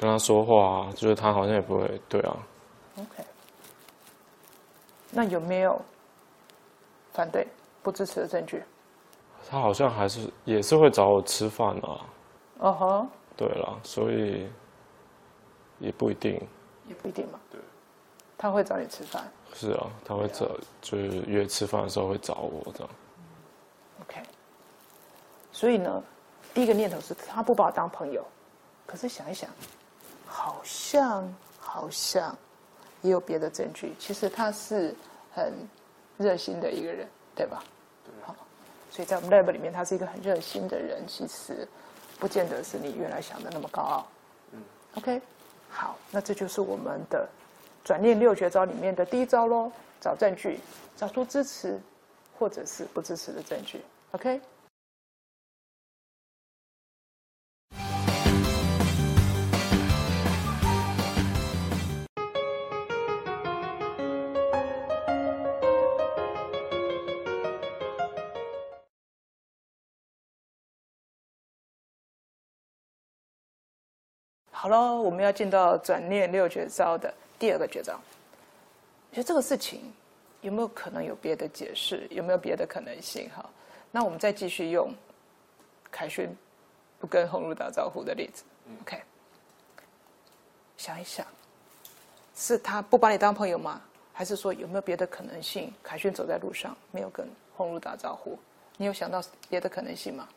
[0.01, 2.37] 跟他说话，就是他好像也不会对啊。
[2.99, 3.25] OK，
[5.11, 5.81] 那有没有
[7.12, 7.47] 反对、
[7.83, 8.62] 不支持的证据？
[9.49, 12.07] 他好像还是也是会找我吃饭啊。
[12.59, 13.07] 哦呵。
[13.37, 14.51] 对了，所以
[15.79, 16.35] 也不一定。
[16.87, 17.38] 也不一定嘛。
[17.51, 17.61] 对，
[18.37, 19.23] 他会找你吃饭。
[19.55, 20.47] 是啊，他会找，
[20.81, 22.90] 就是约吃饭的时候会找我这样。
[24.03, 24.23] OK。
[25.53, 26.03] 所以呢，
[26.53, 28.27] 第一个念头是他不把我当朋友，
[28.87, 29.49] 可是想一想，
[30.27, 32.37] 好像好像
[33.03, 34.95] 也有别的证据，其实他是
[35.33, 35.53] 很
[36.17, 37.63] 热心的一个人，对吧？
[38.23, 38.35] 好，
[38.91, 41.67] 所以在我们 lab 里面，他是一个很热心的人，其实
[42.19, 44.07] 不见得是你原来想的那么高傲。
[44.53, 44.63] 嗯
[44.95, 45.21] OK，
[45.71, 47.29] 好，那这就是我们的
[47.85, 50.59] 转念六绝招里面的第一招喽，找证据，
[50.97, 51.79] 找出支持
[52.39, 53.83] 或者是不支持的证据。
[54.13, 54.41] OK。
[74.61, 77.97] 好了，我们要进到转念六绝招的第二个绝招。
[79.09, 79.92] 你觉得这个事情
[80.40, 82.09] 有没有可能有别的解释？
[82.11, 83.31] 有没有别的可能性？
[83.31, 83.49] 哈，
[83.92, 84.92] 那我们再继续用
[85.92, 86.29] 凯旋
[86.99, 88.42] 不跟红茹打招呼的例子。
[88.83, 89.01] OK，
[90.77, 91.25] 想一想，
[92.35, 93.81] 是他不把你当朋友吗？
[94.12, 95.73] 还是说有没有别的可能性？
[95.85, 98.37] 凯旋走在路上没有跟红茹打招呼，
[98.77, 100.29] 你有想到别的可能性吗？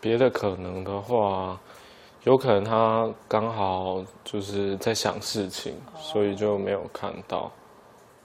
[0.00, 1.60] 别的可能的话，
[2.26, 7.52] 有可能他刚好就是在想事情，所以就没有看到，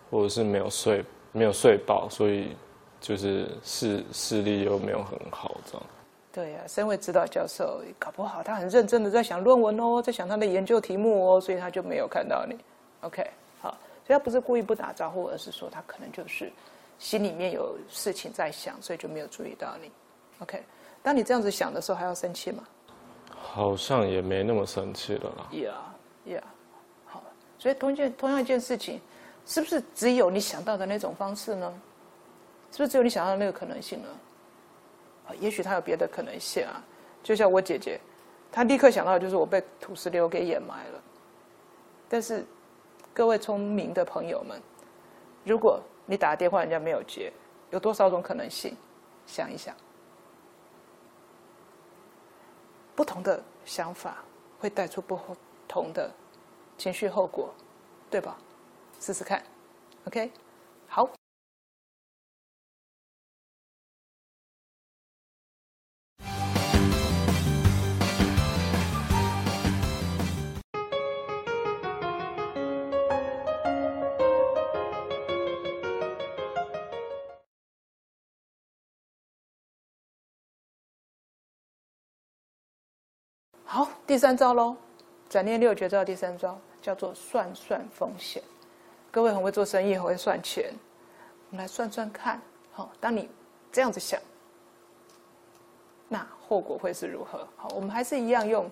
[0.09, 2.57] 或者是没有睡没有睡饱，所以
[2.99, 5.83] 就是视视力又没有很好这样。
[6.31, 12.57] 对呀、身为指导教授，搞不好他很认真的在想论文哦，在想他的研究题目哦，所以他就没有看到你。
[13.01, 13.29] OK，
[13.61, 13.69] 好，
[14.07, 16.51] 所以他不是故意不打招呼，而是说他可能就是
[16.97, 19.91] 心里面有事情在想，所以就没有注意到你。
[20.39, 20.63] OK，
[21.03, 22.63] 当你这样子想的时候，还要生气吗
[23.41, 25.47] 好像也没那么生气了啦。
[25.51, 26.41] ？Yeah，Yeah，
[27.05, 27.23] 好，
[27.57, 29.01] 所以同一件同样一件事情，
[29.45, 31.73] 是不是只有你想到的那种方式呢？
[32.71, 34.07] 是不是只有你想到的那个可能性呢？
[35.27, 36.81] 啊也许他有别的可能性啊，
[37.23, 37.99] 就像我姐姐，
[38.51, 41.01] 她立刻想到的就是我被土石流给掩埋了。
[42.07, 42.45] 但是，
[43.13, 44.61] 各位聪明的朋友们，
[45.43, 47.31] 如果你打电话人家没有接，
[47.71, 48.75] 有多少种可能性？
[49.27, 49.73] 想一想，
[53.01, 54.17] 不同的想法
[54.59, 55.19] 会带出不
[55.67, 56.11] 同的
[56.77, 57.51] 情绪后果，
[58.11, 58.37] 对吧？
[58.99, 59.43] 试试看
[60.05, 60.31] ，OK，
[84.11, 84.75] 第三招喽，
[85.29, 88.43] 转念六绝招第三招叫做算算风险。
[89.09, 90.69] 各位很会做生意，很会算钱，
[91.49, 92.41] 我们来算算看。
[92.73, 93.29] 好，当你
[93.71, 94.19] 这样子想，
[96.09, 97.47] 那后果会是如何？
[97.55, 98.69] 好，我们还是一样用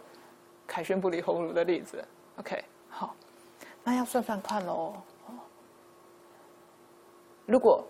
[0.67, 2.03] 凯旋不离红炉的例子。
[2.35, 3.15] OK，好，
[3.81, 4.93] 那要算算看喽。
[7.45, 7.81] 如果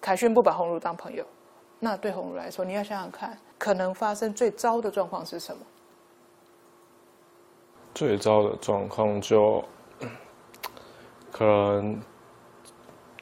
[0.00, 1.26] 凯旋不把红炉当朋友，
[1.80, 5.66] 那对红炉来说，你要想想看，可能发生最糟的状况是什么？
[7.96, 9.64] 最糟的状况就
[11.32, 11.98] 可能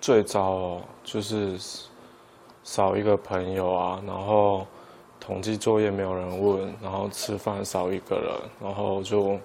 [0.00, 1.56] 最糟哦，就是
[2.64, 4.66] 少一个朋友啊，然后
[5.20, 9.38] 统计作业没有人问，然后吃饭少一个人，然后就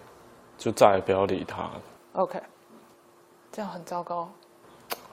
[0.57, 1.69] 就再也不要理他
[2.13, 2.41] ，OK，
[3.51, 4.27] 这样很糟糕。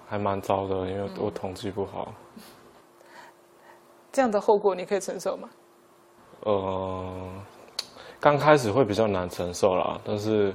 [0.08, 2.10] 还蛮糟的，因为我统计不好。
[4.10, 5.50] 这样的后果你可以承受吗？
[6.40, 7.28] 呃，
[8.20, 10.54] 刚开始会比较难承受啦，但是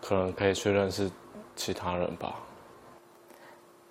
[0.00, 1.10] 可能可以去认识
[1.54, 2.34] 其他人吧。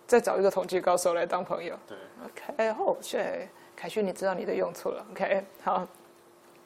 [0.08, 1.78] 再找一个统计高手来当朋友。
[1.88, 5.06] 对，OK，哦，谢凯旋，你知道你的用处了。
[5.12, 5.88] OK，好，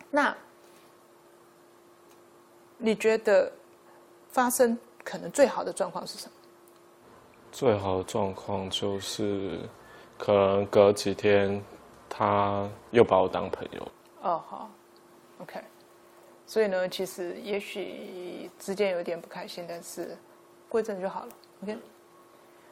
[0.10, 0.36] 那
[2.78, 3.52] 你觉得
[4.30, 6.32] 发生可能最好的状况是什么？
[7.52, 9.60] 最好的状况就是，
[10.18, 11.64] 可能隔几天
[12.10, 13.88] 他又把我当朋友。
[14.24, 14.70] 哦，好
[15.42, 15.62] ，OK。
[16.46, 20.18] 所以呢，其实也许之间有一点不开心，但是
[20.70, 21.30] 过一阵就好了。
[21.64, 21.78] OK。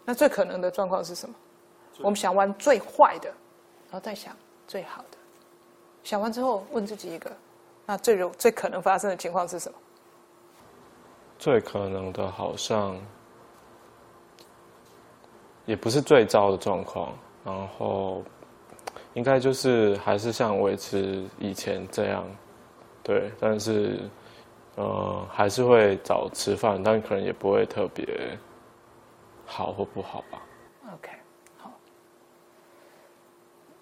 [0.06, 1.36] 那最可能的状况是什么？
[2.00, 3.30] 我们想完最坏的，
[3.90, 4.36] 然后再想
[4.68, 5.18] 最好的。
[6.04, 7.32] 想完之后，问自己一个：
[7.86, 9.78] 那最有最可能发生的情况是什么？
[11.40, 12.98] 最可能的好像
[15.66, 18.24] 也不是最糟的状况，然后
[19.14, 22.26] 应该就是还是像维持以前这样，
[23.04, 24.00] 对，但是
[24.76, 28.38] 呃，还是会找吃饭，但可能也不会特别
[29.46, 30.42] 好或不好吧。
[30.94, 31.12] OK，
[31.58, 31.70] 好。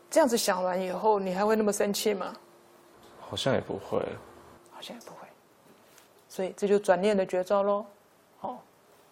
[0.09, 2.33] 这样子想完以后，你还会那么生气吗？
[3.19, 3.99] 好像也不会。
[4.71, 5.27] 好像也不会。
[6.27, 7.85] 所以这就转念的绝招喽。
[8.39, 8.61] 好，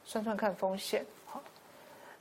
[0.04, 1.06] 算算看风险。
[1.28, 1.42] 好，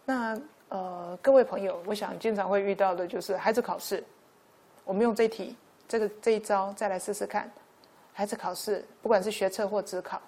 [0.05, 4.05] 那呃，各位朋友，我想经常会遇到的就是孩子考试，
[4.85, 5.57] 我们用这题
[5.89, 7.51] 这个这一招再来试试看。
[8.19, 10.21] 孩子考试，不管是学测或职考，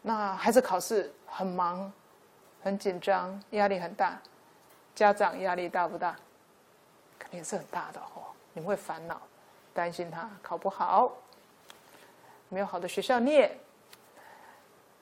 [0.00, 1.92] 那孩子考试很忙、
[2.62, 4.16] 很紧张、压力很大，
[4.94, 6.14] 家长压力大不大？
[7.18, 8.22] 肯定是很大的哦。
[8.52, 9.20] 你们会烦恼，
[9.72, 11.12] 担心他考不好，
[12.48, 13.58] 没有好的学校念，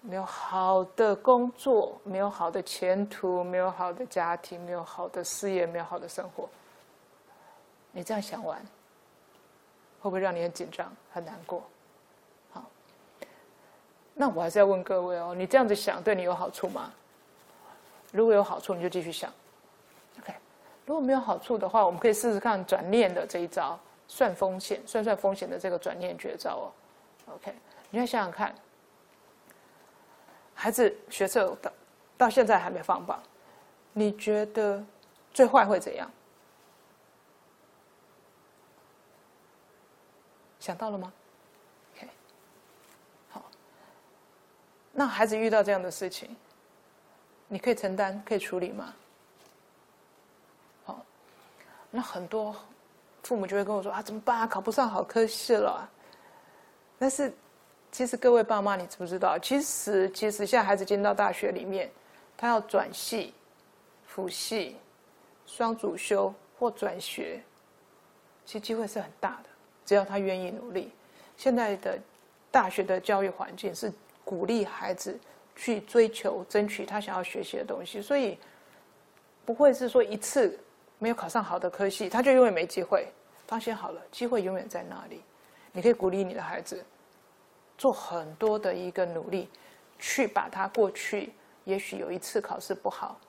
[0.00, 6.48] 没有好的工作，没有好的前途，没有好的家庭，没有好的事业，没有好的生活。
[7.90, 8.59] 你这样想完，
[10.00, 11.62] 会不会让你很紧张、很难过？
[14.14, 16.92] 那我还是要问各位哦，你这样子想对你有好处吗？
[18.12, 19.33] 如果有好处，你就继续想。
[20.20, 20.35] OK，
[20.85, 26.72] 如果没有好处的话，我们可以试试看转念的这一招，算风险、算算风险的这个转念绝招哦。
[27.35, 27.55] OK，
[27.90, 28.55] 你要想想看，
[30.55, 31.72] 孩子学车到
[32.18, 33.22] 到现在还没放榜，
[33.92, 34.85] 你觉得
[35.33, 36.11] 最坏会怎样？
[40.61, 41.12] 想到了吗
[41.96, 42.09] ？OK，
[43.31, 43.42] 好。
[44.92, 46.37] 那孩子遇到这样的事情，
[47.48, 48.94] 你可以承担、可以处理吗？
[50.85, 51.05] 好，
[51.90, 52.55] 那很多
[53.22, 54.46] 父母就会跟我说啊，怎么办啊？
[54.46, 55.88] 考不上好科系了。
[56.98, 57.33] 但是，
[57.90, 59.38] 其实各位爸妈，你知不知道？
[59.38, 61.90] 其实，其实现在孩子进到大学里面，
[62.37, 63.35] 他要转系、
[64.07, 64.76] 辅系、
[65.46, 67.42] 双主修或转学，
[68.44, 69.48] 其实机会是很大的，
[69.85, 70.92] 只要他愿意努力。
[71.37, 71.98] 现在的
[72.50, 73.92] 大学的教育环境是
[74.33, 75.21] 鼓励孩子
[75.55, 78.38] 去追求、争取他想要学习的东西，所以
[79.45, 80.59] 不会是说一次
[80.99, 83.07] 没有考上好的科系，他就永远没机会。
[83.47, 85.21] 放心好了，机会永远在那里。
[85.73, 86.83] 你可以鼓励你的孩子
[87.77, 89.51] 做很多的一个努力，
[89.99, 93.21] 去把他过去也许有一次考试不好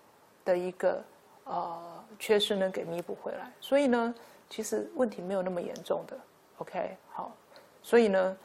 [0.46, 1.04] 的一个
[1.44, 3.52] 呃缺失呢给弥补回来。
[3.60, 4.16] 所以呢，
[4.50, 6.18] 其实问题没有那么严重的。
[6.60, 7.36] OK，好，
[7.82, 8.38] 所以呢，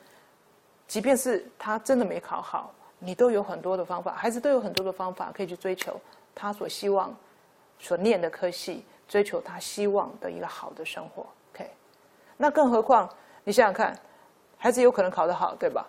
[0.88, 6.00] 即便是他真的没考好，你都有很多的方法，孩子都有很多的方法可以去追求
[6.34, 7.14] 他所希望、
[7.78, 11.26] 所念的科系，追求他希望的一个好的生活。
[11.52, 11.70] OK，
[12.36, 13.08] 那更何况。
[13.44, 13.98] 你想想看，
[14.58, 15.86] 孩子有可能考得好，对吧？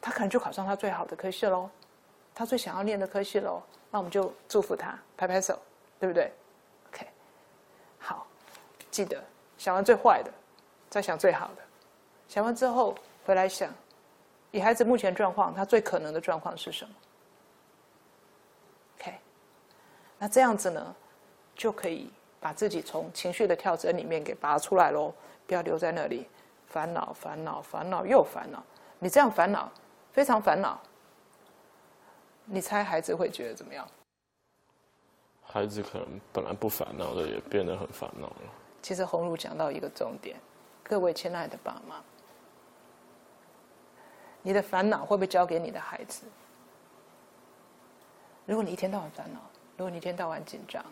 [0.00, 1.68] 他可能就考上他最好的科系喽，
[2.34, 3.62] 他最想要念的科系喽。
[3.90, 5.58] 那我们就祝福他，拍拍手，
[5.98, 6.32] 对不对
[6.88, 7.06] ？OK，
[7.98, 8.26] 好，
[8.90, 9.22] 记得
[9.56, 10.30] 想完最坏的，
[10.88, 11.62] 再想最好的。
[12.28, 12.94] 想完之后
[13.28, 13.70] 回来想，
[14.52, 16.94] 以孩子目前状况，他最可能的状况是什么
[18.98, 19.18] ？OK，
[20.18, 20.96] 那这样子呢，
[21.54, 22.10] 就可以
[22.40, 25.12] 把自己从情绪的跳针里面给拔出来喽。
[25.46, 26.26] 不要留在那里，
[26.68, 28.64] 烦恼、烦恼、烦恼又烦恼。
[28.98, 29.70] 你这样烦恼，
[30.10, 30.80] 非常烦恼。
[32.46, 33.86] 你猜孩子会觉得怎么样？
[35.42, 38.36] 孩子可能本来不烦恼的，也变得很烦恼了。
[38.80, 40.40] 其实红茹讲到一个重点，
[40.82, 42.02] 各位亲爱的爸妈，
[44.42, 46.24] 你的烦恼会不会交给你的孩子？
[48.46, 49.40] 如果你一天到晚烦恼，
[49.76, 50.84] 如果你一天到晚紧张，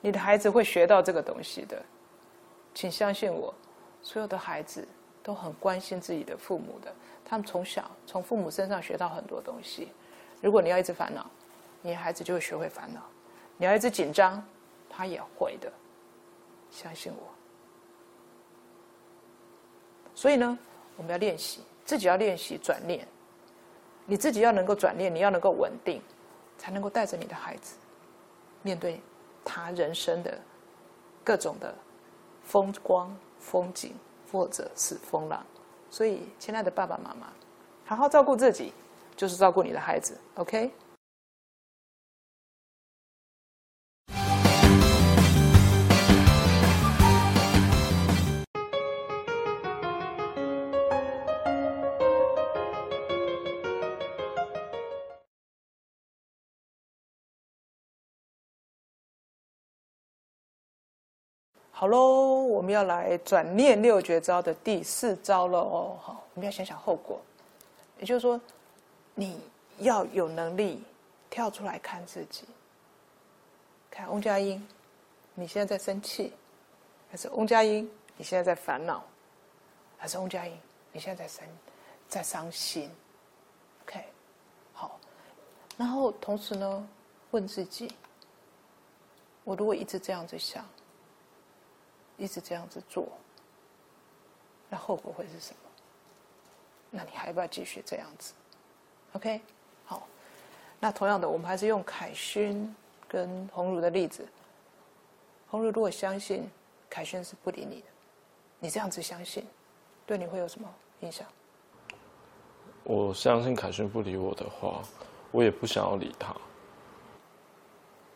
[0.00, 1.82] 你的孩子会学到这个东西的。
[2.74, 3.52] 请相信我，
[4.02, 4.86] 所有的孩子
[5.22, 6.94] 都很关心自己的父母的。
[7.24, 9.88] 他们从小从父母身上学到很多东西。
[10.40, 11.28] 如果你要一直烦恼，
[11.82, 13.00] 你的孩子就会学会烦恼；
[13.56, 14.40] 你要一直紧张，
[14.88, 15.72] 他也会的。
[16.70, 17.22] 相信我。
[20.14, 20.56] 所以呢，
[20.96, 23.08] 我们要练习，自己要练习转念。
[24.04, 26.02] 你自己要能够转念，你要能够稳定，
[26.58, 27.76] 才能够带着你的孩子
[28.60, 29.00] 面对
[29.42, 30.38] 他人生的
[31.24, 31.74] 各种的。
[32.44, 33.94] 风光、风景，
[34.32, 35.44] 或者是风浪，
[35.90, 37.26] 所以，亲爱的爸爸妈妈，
[37.84, 38.72] 好好照顾自己，
[39.14, 40.18] 就是照顾你的孩子。
[40.36, 40.72] OK。
[61.78, 65.96] 好喽，我们要来转念六绝招的第四招了哦。
[66.02, 67.20] 好，我们要想想后果，
[68.00, 68.40] 也就是说，
[69.14, 69.40] 你
[69.78, 70.82] 要有能力
[71.30, 72.42] 跳出来看自己。
[73.88, 74.66] 看翁佳音，
[75.34, 76.32] 你现在在生气，
[77.12, 79.04] 还是翁佳音你现在在烦恼，
[79.96, 80.58] 还是翁佳音
[80.90, 81.46] 你现在在生
[82.08, 82.90] 在伤心。
[83.84, 84.04] OK，
[84.72, 84.98] 好，
[85.76, 86.88] 然后同时呢，
[87.30, 87.94] 问自己：
[89.44, 90.66] 我如果一直这样子想，
[92.18, 93.08] 一直这样子做，
[94.68, 95.58] 那后果会是什么？
[96.90, 98.34] 那你还要不要继续这样子
[99.12, 99.40] ？OK，
[99.84, 100.06] 好，
[100.80, 102.74] 那同样的，我们还是用凯勋
[103.06, 104.26] 跟红儒的例子。
[105.50, 106.50] 红儒如果相信
[106.90, 107.86] 凯勋是不理你的，
[108.58, 109.46] 你这样子相信，
[110.04, 110.68] 对你会有什么
[111.00, 111.26] 影响？
[112.84, 114.82] 我相信凯勋不理我的话，
[115.30, 116.34] 我也不想要理他。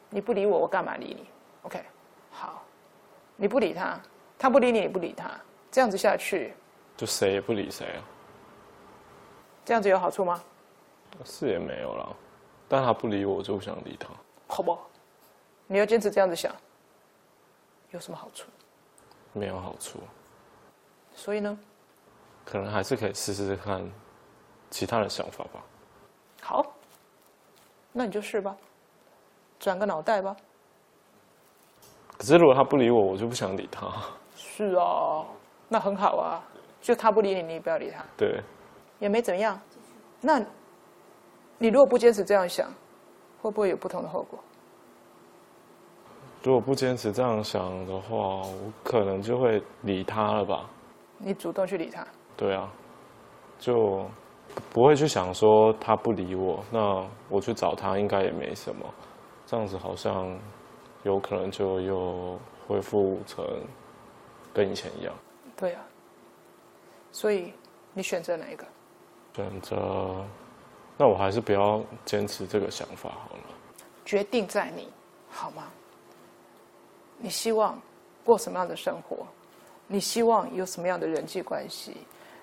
[0.09, 1.27] 你不理我，我干嘛理你
[1.63, 1.85] ？OK，
[2.31, 2.62] 好，
[3.37, 4.01] 你不理他，
[4.39, 5.31] 他不理你，你不理他，
[5.71, 6.55] 这样子下去，
[6.97, 8.03] 就谁也不理谁啊。
[9.65, 10.43] 这样子有好处吗？
[11.25, 12.17] 是也没有了，
[12.69, 14.09] 但他不理我，我就不想理他。
[14.49, 14.79] 好不？
[15.67, 16.55] 你要坚持这样子想，
[17.91, 18.49] 有什么好处？
[19.33, 20.01] 没有好处。
[21.15, 21.59] 所以呢？
[22.45, 23.89] 可能还是可以试试看
[24.71, 25.63] 其他的想法吧。
[26.41, 26.75] 好，
[27.93, 28.57] 那你就试吧，
[29.61, 30.37] 转个脑袋吧。
[32.23, 33.85] 可是如果他不理我，我就不想理他。
[34.37, 35.27] 是啊，
[35.69, 36.39] 那很好啊，
[36.81, 38.05] 就他不理你，你也不要理他。
[38.17, 38.41] 对。
[39.01, 39.61] 也没怎么样，
[40.21, 40.39] 那，
[41.59, 42.71] 你如果不坚持这样想，
[43.41, 44.39] 会不会有不同的后果？
[46.45, 50.71] 如果不坚持这样想的话，我可能就会理他了吧。
[51.19, 52.07] 你主动去理他？
[52.37, 52.71] 对啊，
[53.59, 54.07] 就
[54.71, 58.87] 不会去想说他不理我，那我去找他应该也没什么。
[59.45, 60.39] 这样子好像
[61.03, 63.45] 有可能就又恢复成
[64.55, 65.15] 跟以前一样。
[65.57, 65.85] 对啊，
[67.11, 67.53] 所以
[67.93, 68.65] 你选择哪一个？
[69.35, 70.25] 选择，
[70.97, 73.43] 那我还是不要坚持这个想法好了。
[74.05, 74.89] 决定在你，
[75.31, 75.71] 好吗？
[77.19, 77.81] 你希望
[78.25, 79.27] 过什么样的生活？
[79.87, 81.97] 你希望有什么样的人际关系？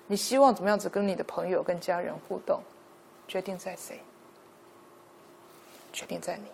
[0.06, 2.60] 你希望怎么样子跟你的朋友、跟家人互动？
[3.28, 4.00] 决定在谁？
[5.92, 6.44] 决定在你。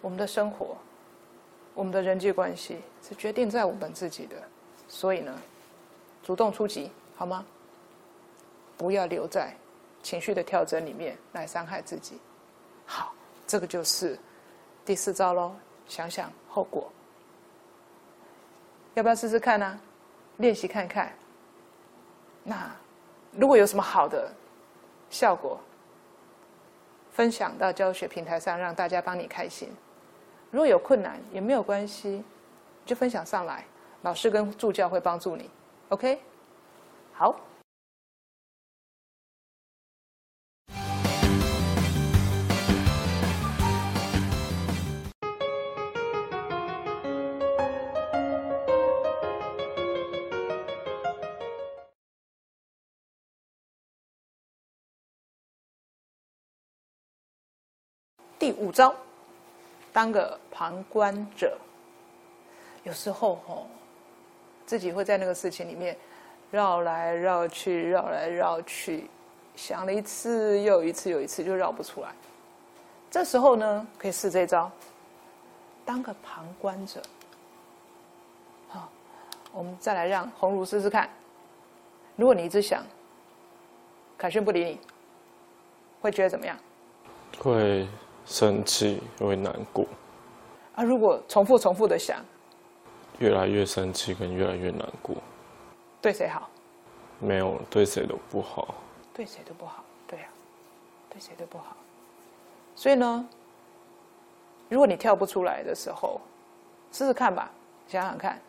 [0.00, 0.76] 我们的生活，
[1.74, 4.36] 我们的人际关系是决定在我们自己的，
[4.88, 5.32] 所以呢，
[6.22, 6.90] 主动出击。
[7.16, 7.44] 好吗？
[8.78, 9.54] 不要留在
[10.02, 12.18] 情绪的跳针里面来伤害自己。
[12.86, 13.12] 好，
[13.46, 14.18] 这个就是
[14.86, 15.54] 第四招喽。
[15.86, 16.90] 想想后果，
[18.94, 19.78] 要不要试试看呢？
[20.38, 21.12] 练习看看。
[22.42, 22.74] 那
[23.32, 24.32] 如果有什么好的
[25.10, 25.60] 效果，
[27.12, 29.68] 分享到教学平台上，让大家帮你开心。
[30.50, 32.24] 如果有困难也没有关系，
[32.84, 33.64] 就分享上来，
[34.02, 35.48] 老师跟助教会帮助你。
[35.90, 36.20] OK。
[37.12, 37.38] 好，
[58.36, 58.92] 第五招，
[59.92, 61.56] 当个旁观者。
[62.84, 63.66] 有时候吼，
[64.66, 65.96] 自己会在那个事情里面。
[66.50, 69.08] 绕来绕去，绕来绕去，
[69.54, 72.08] 想了一次又一次又一次，就绕不出来。
[73.08, 74.68] 这时候呢，可以试这招，
[75.84, 77.00] 当个旁观者。
[78.68, 78.90] 好，
[79.52, 81.08] 我们再来让红茹试试看。
[82.16, 82.82] 如果你一直想，
[84.18, 84.80] 凯旋不理你，
[86.00, 86.58] 会觉得怎么样？
[87.38, 87.86] 会
[88.30, 89.84] 生气，会难过。
[90.76, 92.24] 啊，如果重复重复的想，
[93.18, 95.16] 越来越生气，跟越来越难过。
[96.00, 96.48] 对谁好？
[97.18, 98.76] 没有对谁都不好。
[99.12, 100.26] 对谁都不好，对呀，
[101.10, 101.76] 对谁都不好。
[102.76, 103.28] 所以呢，
[104.68, 106.20] 如果你跳不出来的时候，
[106.92, 107.50] 试试看吧，
[107.88, 108.40] 想想看。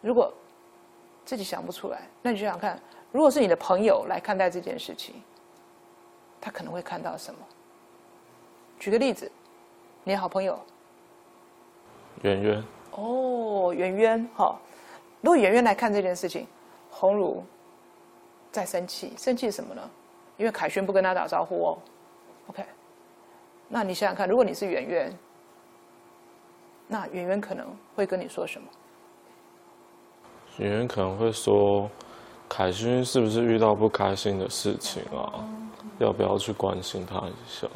[0.00, 0.32] 如果
[1.24, 5.16] 自己想不出来，那你就想看，如果是你的朋友来看待这件事情，
[6.40, 7.40] 他可能会看到什么？
[8.84, 9.32] 举个例子，
[10.02, 10.60] 你的好朋友
[12.20, 12.62] 圆圆。
[12.90, 14.54] 哦，圆圆，哈。
[15.22, 16.46] 如果圆圆来看这件事情。
[16.90, 17.42] 红儒
[18.52, 19.90] 在生气，生气什么呢？
[20.36, 21.78] 因为凯旋不跟他打招呼哦。
[22.48, 22.62] OK，
[23.68, 25.18] 那你想想看，如果你是圆圆，
[26.86, 27.66] 那圆圆可能
[27.96, 28.68] 会跟你说什么？
[30.58, 31.90] 圆圆可能会说
[32.50, 35.42] ：“凯旋是不是遇到不开心的事情啊？
[35.98, 37.66] 要不要去关心他一下？”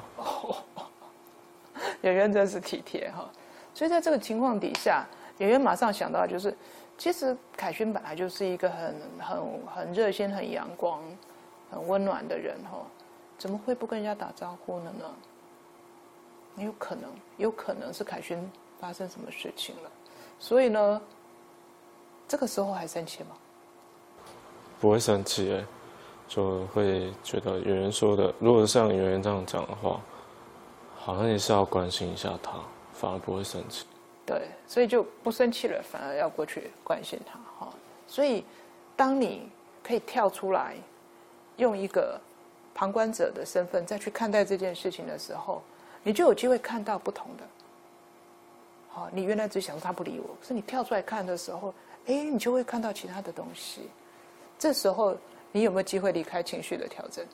[2.03, 3.29] 圆圆真是体贴哈。
[3.75, 5.07] 所以在这个情况底下，
[5.39, 6.55] 圆圆马上想到就是。
[7.01, 9.39] 其实凯旋本来就是一个很很
[9.73, 11.01] 很热心、很阳光、
[11.71, 12.85] 很温暖的人哈，
[13.39, 15.05] 怎么会不跟人家打招呼了呢？
[16.57, 19.91] 有可能，有可能是凯旋发生什么事情了，
[20.41, 21.01] 所以呢，
[22.27, 23.37] 这个时候还生气吗？
[24.81, 25.65] 不会生气，
[26.27, 30.01] 就会觉得圆圆说的，如果像圆圆这样讲的话，
[31.09, 32.53] 好像也是要关心一下他，
[32.93, 33.87] 反而不会生气。
[34.27, 37.73] 对，所以就不生气了，反而要过去关心他哈。
[38.07, 38.45] 所以，
[38.95, 39.49] 当你
[39.83, 40.77] 可以跳出来，
[41.57, 42.21] 用一个
[42.75, 45.63] 旁观者的身份再去看待这件事情的时候，
[46.03, 47.45] 你就有机会看到不同的。
[48.91, 51.73] 好，你原来只想他不理我，可是你跳出来看的时候，
[52.05, 53.89] 哎，你就会看到其他的东西。
[54.59, 55.17] 这时候，
[55.53, 57.25] 你有没有机会离开情绪的调整？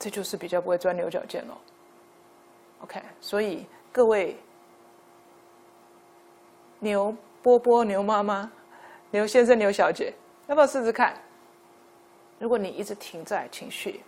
[0.00, 1.54] 这就是比较不会钻牛角尖喽。
[2.80, 3.64] OK，所以。
[3.92, 4.36] 各位
[6.78, 8.48] 牛波波、牛妈妈、
[9.10, 10.14] 牛先生、牛小姐，
[10.46, 11.20] 要不要试试看？
[12.38, 14.00] 如果你一直停在情绪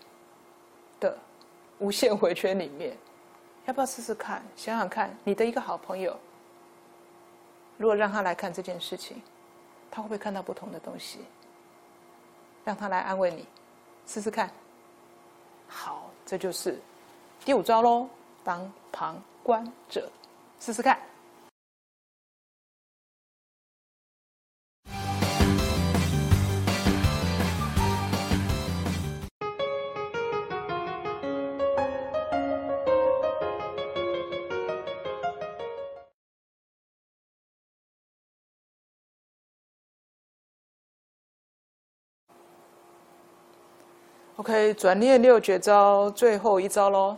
[1.00, 1.18] 的
[1.80, 2.96] 无限回圈里面，
[3.64, 4.40] 要不要试试看？
[4.54, 6.16] 想想看，你的一个好朋友，
[7.76, 9.20] 如果让他来看这件事情，
[9.90, 11.18] 他会不会看到不同的东西？
[12.64, 13.48] 让他来安慰你，
[14.06, 14.48] 试试看。
[15.72, 16.78] 好，这就是
[17.44, 18.06] 第五招喽，
[18.44, 19.16] 当旁。
[19.42, 20.08] 观者，
[20.60, 20.96] 试试看。
[44.42, 47.16] OK，转念六绝招最后一招喽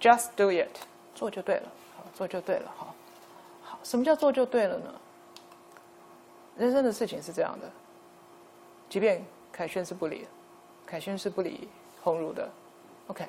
[0.00, 0.66] ，Just do it。
[1.14, 2.92] 做就对了，好，做就对了，好，
[3.62, 4.92] 好，什么叫做就对了呢？
[6.56, 7.70] 人生的事情是这样的，
[8.88, 10.26] 即便凯旋是不理，
[10.84, 11.68] 凯旋是不理
[12.02, 12.50] 鸿儒的
[13.06, 13.24] ，OK，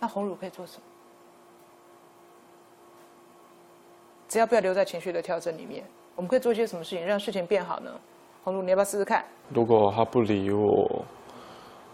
[0.00, 0.82] 那鸿儒可以做什么？
[4.28, 5.84] 只要不要留在情绪的调整里面，
[6.16, 7.92] 我们可以做一些什么事情让事情变好呢？
[8.42, 9.24] 红儒，你要不要试试看？
[9.50, 11.04] 如果他不理我，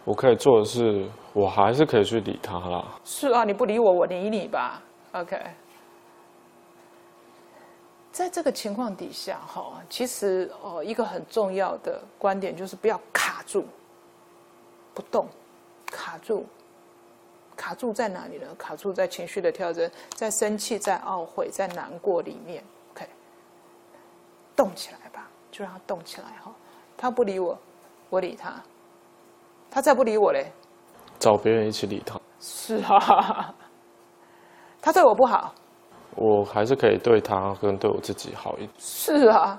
[0.05, 2.85] 我可以做的是，我还是可以去理他啦。
[3.05, 4.83] 是啊，你不理我，我理你吧。
[5.13, 5.41] OK，
[8.11, 13.65] 在这个情况底下，哈，其实哦，一个很重要的观点就是不要卡住，
[14.93, 15.29] 不动，
[15.87, 16.45] 卡住，
[17.57, 18.47] 卡住在哪里呢？
[18.59, 22.65] 卡住在情绪的调整，在生气、在懊悔、在难过里面。
[22.93, 23.07] OK，
[24.57, 26.53] 动起来吧，就让他动起来哈。
[26.97, 27.57] 他不理我，
[28.11, 28.61] 我理他。
[29.75, 30.53] 他再不理我嘞，
[31.19, 32.21] 找别人一起理他。
[32.39, 33.55] 是啊。
[34.83, 35.55] 他对我不好，
[36.17, 38.71] 我还是可以对他跟对我自己好一点。
[38.79, 39.59] 是啊，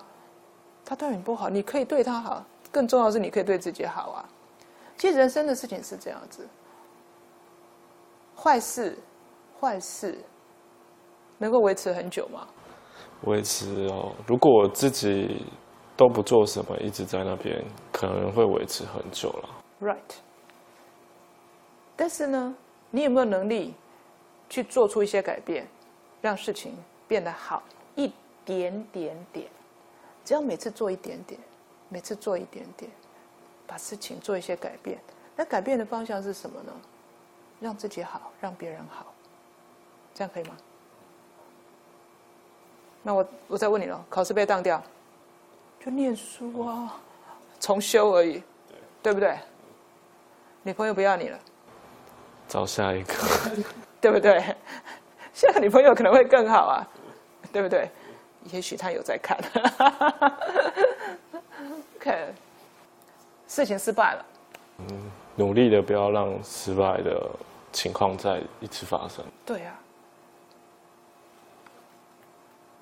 [0.86, 2.44] 他对你不好，你可以对他好。
[2.72, 4.26] 更重要的是，你可以对自己好啊。
[4.98, 6.48] 其实人生的事情是这样子，
[8.38, 8.98] 坏事，
[9.60, 10.18] 坏事
[11.40, 12.48] 能够维持很久吗？
[13.22, 15.46] 维持哦，如果我自己
[15.96, 19.50] 都不做什么，一直在那边，可能会维持很久了。
[19.84, 19.98] Right。
[21.96, 22.56] 但是呢，
[22.90, 23.74] 你有没有能力？
[24.50, 25.66] 去做出一些改变，
[26.22, 26.78] 让事情
[27.08, 27.64] 变得好
[27.96, 28.14] 一
[28.46, 29.48] 点点点。
[30.24, 31.40] 只要每次做一点点，
[31.90, 32.92] 每次做一点点，
[33.66, 35.00] 把事情做一些改变。
[35.36, 36.72] 那改变的方向是什么呢？
[37.60, 39.12] 让自己好，让别人好，
[40.14, 40.56] 这样可以吗？
[43.02, 44.84] 那我我再问你了，考试被当掉，
[45.84, 47.02] 就念书啊，
[47.60, 48.44] 重修而已，
[49.02, 49.36] 对不对？
[50.64, 51.40] 女朋友不要你了，
[52.48, 53.14] 找下一个。
[54.02, 54.44] 对不对？
[55.34, 56.88] 下个女朋友可能会更好啊，
[57.52, 57.90] 对不对？
[58.52, 59.38] 也许他有在看。
[61.96, 62.34] OK，
[63.48, 64.26] 事情失败了。
[64.80, 67.30] 嗯，努力的不要让失败的
[67.72, 69.24] 情况再一次发生。
[69.46, 69.80] 对啊，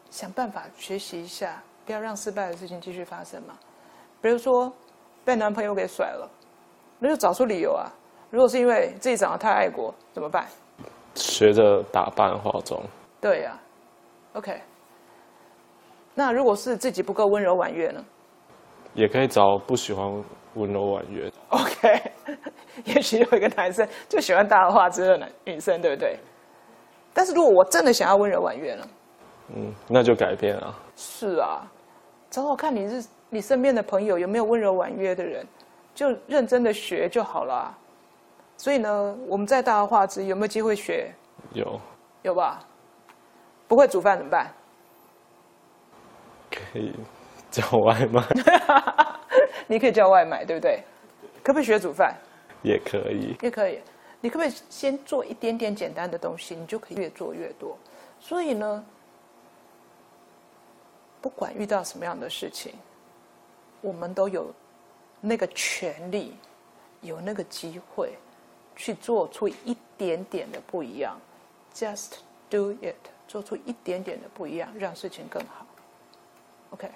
[0.10, 3.56] 想办法学习一下，不要让失败的事情继续发生嘛。
[4.20, 4.74] 比如说
[5.24, 6.28] 被男朋友给甩了，
[7.04, 7.92] 那就找出理由啊。
[8.30, 10.46] 如果是因为自己长得太爱国，怎么办？
[11.16, 12.80] 学着打扮化妆，
[13.20, 13.60] 对呀
[14.34, 14.62] ，OK。
[16.14, 18.06] 那如果是自己不够温柔婉约呢？
[18.94, 20.06] 也可以找不喜欢
[20.54, 21.34] 温柔婉约的。
[21.50, 22.12] OK，
[22.86, 26.18] 也许有一个男生就喜欢大而化之的男女生，对不对？
[27.14, 28.88] 但是如果我真的想要温柔婉约呢？
[29.56, 30.78] 嗯，那就改变啊。
[30.96, 31.68] 是啊，
[32.30, 35.46] 找找看你是你身边的朋友有没有温柔婉约的人，
[35.94, 37.78] 就认真的学就好了。
[38.58, 41.12] 所以呢，我们在大而化之有没有机会学？
[41.54, 41.80] 有，
[42.22, 42.60] 有吧？
[43.68, 44.52] 不会煮饭怎么办？
[46.52, 46.94] 可以
[47.50, 48.22] 叫外卖。
[49.68, 50.84] 你可以叫外卖，对不对？
[51.44, 52.16] 可不可以学煮饭？
[52.62, 53.82] 也可以，也可以。
[54.20, 56.56] 你可不可以先做一点点简单的东西？
[56.56, 57.76] 你就可以越做越多。
[58.20, 58.86] 所以呢，
[61.22, 62.76] 不管遇到什么样的事情，
[63.82, 64.54] 我们都有
[65.22, 66.36] 那个权利，
[67.02, 68.18] 有那个机会，
[68.76, 71.18] 去做出一点点的不一样
[71.74, 72.14] ，just
[72.50, 72.96] do it，
[73.28, 75.66] 做出一点点的不一样，让事情更好。
[76.72, 76.88] OK，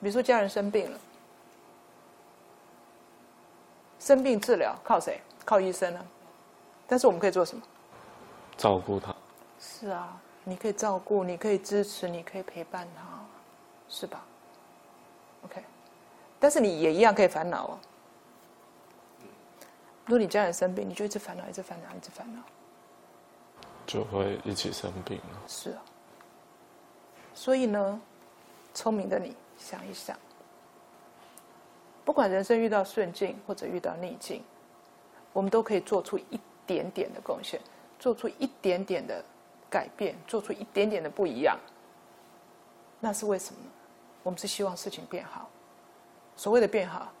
[0.00, 0.98] 比如说家人生病了，
[3.98, 5.20] 生病治疗靠谁？
[5.44, 6.06] 靠医生呢？
[6.86, 7.62] 但是我们可以做什么？
[8.56, 9.14] 照顾他。
[9.60, 13.02] 是啊，你可以照顾，你可以支持，你可以陪伴他，
[13.88, 14.24] 是吧
[16.40, 17.78] 但是你也一样可以烦恼哦。
[20.06, 22.40] 如果你家人生病，你就一直烦恼，一直烦恼，一直烦恼，
[23.86, 25.42] 就会一起生病了。
[25.46, 25.82] 是啊。
[27.34, 28.00] 所以呢，
[28.74, 30.18] 聪明的你想一想，
[32.04, 34.42] 不管人生遇到顺境或者遇到逆境，
[35.32, 37.60] 我们都可以做出一点点的贡献，
[37.98, 39.22] 做出一点点的
[39.68, 41.56] 改变，做出一点点的不一样。
[42.98, 43.70] 那是为什么呢？
[44.24, 45.48] 我们是希望事情变好。
[46.40, 47.12] 所谓的变好，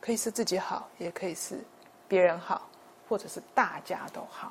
[0.00, 1.60] 可以是自己好，也可以是
[2.08, 2.68] 别人好，
[3.08, 4.50] 或者是大家都好，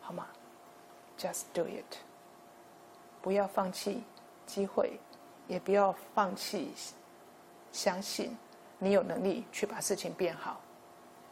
[0.00, 0.26] 好吗
[1.18, 1.98] ？Just do it。
[3.20, 4.02] 不要放弃
[4.46, 4.98] 机会，
[5.46, 6.72] 也不要放弃
[7.72, 8.34] 相信
[8.78, 10.58] 你有能力去把事情变好。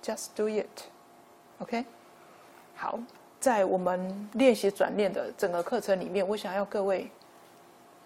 [0.03, 1.87] Just do it，OK？
[2.77, 2.99] 好，
[3.41, 7.11] 在我们练习转念的整个课程里面，我想要各位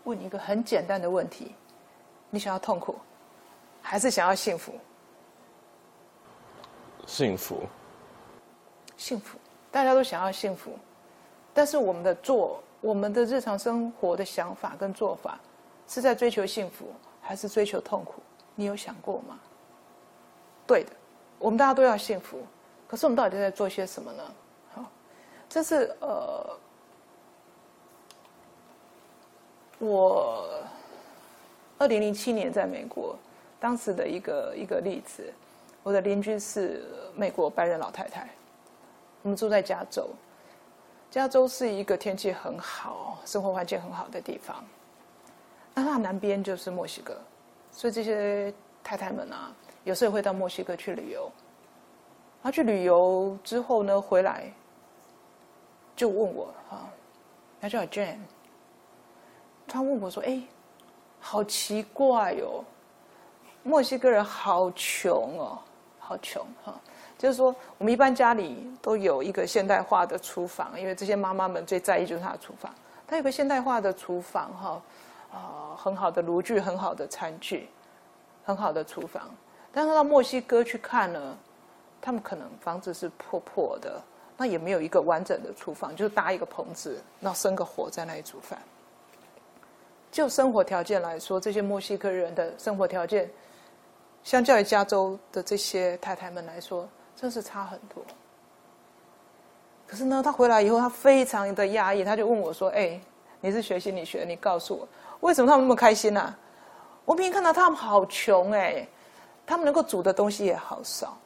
[0.04, 1.52] 问一个很简单的问题：
[2.30, 2.94] 你想要痛苦，
[3.88, 4.72] 还是想要幸福？
[7.06, 7.62] 幸福。
[8.96, 9.38] 幸福，
[9.70, 10.72] 大家都想要幸福，
[11.54, 15.38] 但是我们的做，我们的日常生活的想法跟做法，
[15.86, 18.14] 是在追求幸福，还是追求痛苦？
[18.56, 19.38] 你有想过吗？
[20.66, 20.90] 对的，
[21.38, 22.44] 我们大家都要幸福，
[22.88, 24.34] 可是我们到底在做些什么呢？
[24.74, 24.84] 好，
[25.48, 26.58] 这是呃，
[29.78, 30.44] 我
[31.78, 33.16] 二零零七年在美国
[33.66, 35.34] 当时的一个一个例子。
[35.82, 36.84] 我的邻居是
[37.16, 38.28] 美国白人老太太，
[39.22, 40.08] 我们住在加州。
[41.10, 44.64] 加州是一个天气很好、生活环境很好的地方。
[45.74, 47.18] 那它南边就是墨西哥，
[47.72, 48.54] 所以这些
[48.84, 49.52] 太太们啊，
[49.82, 51.28] 有时候会到墨西哥去旅游。
[52.44, 54.48] 她去旅游之后呢，回来
[55.96, 56.88] 就问我哈，
[57.60, 58.18] 他叫 Jane，
[59.66, 60.40] 他问我说：“哎，
[61.18, 62.64] 好奇怪哦，
[63.66, 65.58] 墨西哥人好穷哦。”
[65.98, 66.72] 好穷哈，
[67.18, 72.72] 就是说，我们一般家里都有一个现代化的厨房，因为这些妈妈们最在意就是她的厨房。
[73.08, 74.82] 她有个现代化的厨房哈，
[75.32, 77.68] 啊，很好的炉具，很好的餐具，
[78.44, 79.28] 很好的厨房。
[79.72, 81.36] 但是到墨西哥去看呢，
[82.00, 84.00] 他们可能房子是破破的，
[84.36, 88.56] 那也没有一个完整的厨房，就是搭一个棚子，然后生个火在那里煮饭。
[90.12, 93.28] 就生活条件来说，这些墨西哥人的生活条件。
[94.26, 98.02] 相较于加州的这些太太们来说，真是差很多。
[99.86, 103.00] 可是呢，他回来以后，他非常的压抑，他就问我说：“哎，
[103.40, 104.88] 你是学心理学，你告诉我，
[105.20, 106.34] 为什么他们那么开心呢？
[107.04, 108.84] 我明明看到他们好穷哎，
[109.46, 111.16] 他们能够煮的东西也好少，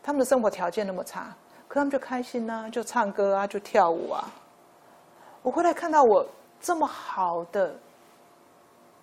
[0.00, 1.34] 他们的生活条件那么差，
[1.66, 4.32] 可他们就开心呐，就唱歌啊，就跳舞啊。
[5.42, 6.24] 我回来看到我
[6.60, 7.74] 这么好的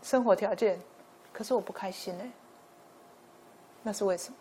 [0.02, 0.80] 生活条件，
[1.34, 2.32] 可是我不开心哎。”
[3.84, 4.38] 那是为什么？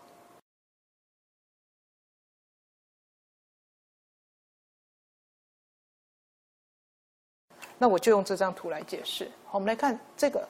[7.76, 9.28] 那我就用这张图来解释。
[9.46, 10.48] 好，我们来看这个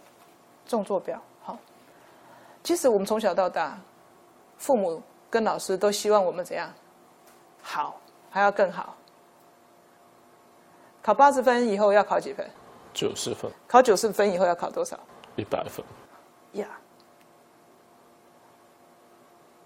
[0.67, 1.19] 纵坐标。
[1.41, 1.59] 好，
[2.63, 3.79] 其实我们从小到大，
[4.59, 6.71] 父母跟老师都希望我们怎样？
[7.63, 7.99] 好，
[8.31, 8.95] 还要更好。
[11.01, 12.47] 考八十分以后要考几分？
[12.93, 13.51] 九十分。
[13.67, 15.01] 考九十分以后要考多少？
[15.37, 15.83] 一百分。
[16.53, 16.69] 呀。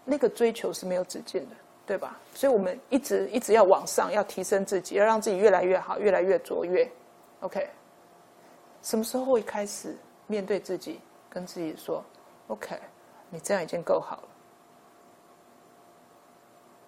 [0.06, 2.18] 那个追求是没有止境的，对吧？
[2.32, 6.88] 所以我们一直一直要往上，要提升自己，要让自己越来越好，越来越卓越。
[7.40, 7.68] OK，
[8.82, 9.96] 什么时候会开始
[10.26, 12.02] 面对自己，跟自己说
[12.46, 12.80] ：“OK，
[13.28, 14.28] 你这样已经够好了。”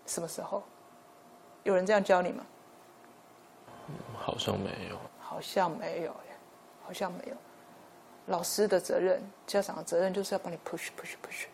[0.06, 0.62] 什么时候？
[1.64, 2.46] 有人这样教你吗？
[4.16, 4.96] 好像没有。
[5.20, 6.36] 好像没有耶，
[6.82, 7.36] 好像没有。
[8.26, 11.44] 老师的责任，家长的责任，就是要帮你 push push push。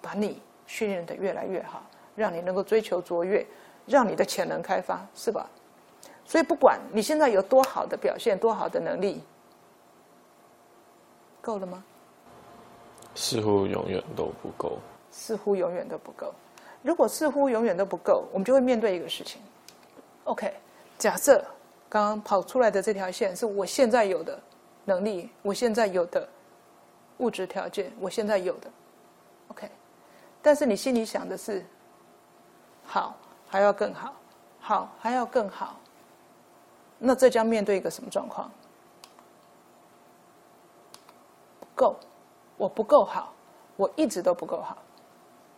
[0.00, 1.82] 把你训练的越来越好，
[2.14, 3.46] 让你能够追求卓越，
[3.86, 5.48] 让你的潜能开发，是吧？
[6.24, 9.22] 所以不管你现在有多好的表现，多好的能力，
[11.40, 11.82] 够了吗？
[13.14, 14.78] 似乎永远都不够。
[15.10, 16.32] 似乎永远都不够。
[16.82, 19.40] 如果似乎永远都不够，我们就会面对一个事情。
[20.24, 20.52] OK，
[20.98, 21.42] 假设
[21.88, 24.38] 刚刚跑出来的这条线是我现在有的
[24.84, 26.28] 能力，我现在有的
[27.16, 28.70] 物质条件，我现在有的。
[30.40, 31.64] 但是你心里想的是，
[32.84, 33.16] 好，
[33.48, 34.14] 还要更好，
[34.60, 35.76] 好，还要更好。
[36.98, 38.50] 那这将面对一个什么状况？
[41.60, 41.96] 不够，
[42.56, 43.32] 我不够好，
[43.76, 44.78] 我一直都不够好。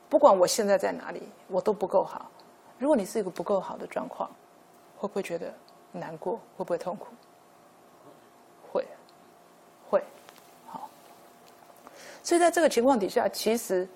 [0.08, 2.30] 不管我现在在哪里，我都不够好。
[2.78, 4.28] 如果你是一个不够好的状况，
[4.96, 5.54] 会不会觉得
[5.92, 6.40] 难过？
[6.56, 7.06] 会不会痛苦？
[8.72, 8.86] 会，
[9.88, 10.04] 会。
[10.68, 10.90] 好。
[12.22, 13.88] 所以在这个情况底下，其实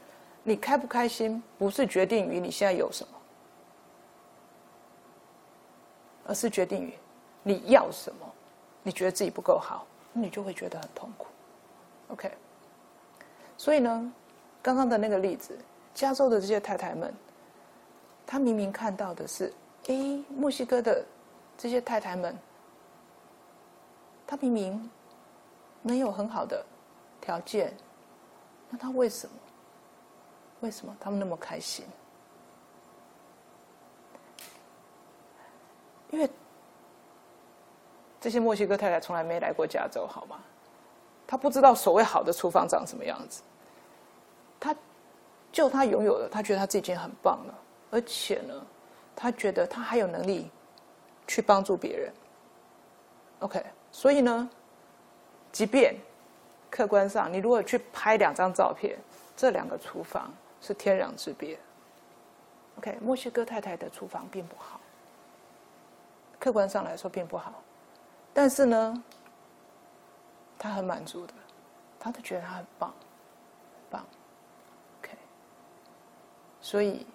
[0.45, 3.13] 你开不开心，不是决定于你现在有什么，
[6.27, 6.95] 而是决定于。
[7.43, 8.33] 你要什么？
[8.83, 11.27] 你觉得自己不够好，你就会觉得很痛苦。
[12.09, 12.31] OK，
[13.57, 14.13] 所以呢，
[14.63, 15.59] 刚刚的那个例子，
[15.95, 17.13] 加州的这些太太们，
[18.27, 19.53] 她明明看到的是，
[19.89, 19.95] 哎，
[20.29, 21.05] 墨西哥的
[21.57, 22.35] 这些太太们，
[24.27, 24.91] 她明明
[25.83, 26.65] 没有很好的
[27.21, 27.75] 条件，
[28.69, 29.35] 那她为什么？
[30.65, 31.85] 为什么他们那么开心？
[36.11, 36.29] 因为。
[38.19, 40.41] 这些墨西哥太太从来没来过加州，好吗？
[41.27, 43.43] 她不知道所谓好的厨房长什么样子。
[44.59, 44.75] 她
[45.53, 47.55] 就她拥有的，她觉得她自己已经很棒了，
[47.91, 48.55] 而且呢，
[49.15, 50.51] 她觉得她还有能力
[51.27, 52.11] 去帮助别人。
[53.41, 53.63] OK，
[53.93, 54.49] 所以呢，
[55.53, 55.95] 即便
[56.71, 58.99] 客观上你如果去拍两张照片，
[59.37, 60.33] 这两个厨房
[60.65, 61.59] 是天壤之别。
[62.79, 64.81] OK，墨西哥太太的厨房并不好，
[66.41, 67.53] 客观上来说并不好。
[68.33, 69.05] 但是呢，
[70.59, 71.35] 他很满足的，
[72.01, 74.07] 他都觉得他很棒，很棒
[75.01, 75.17] ，OK。
[76.61, 77.07] 所以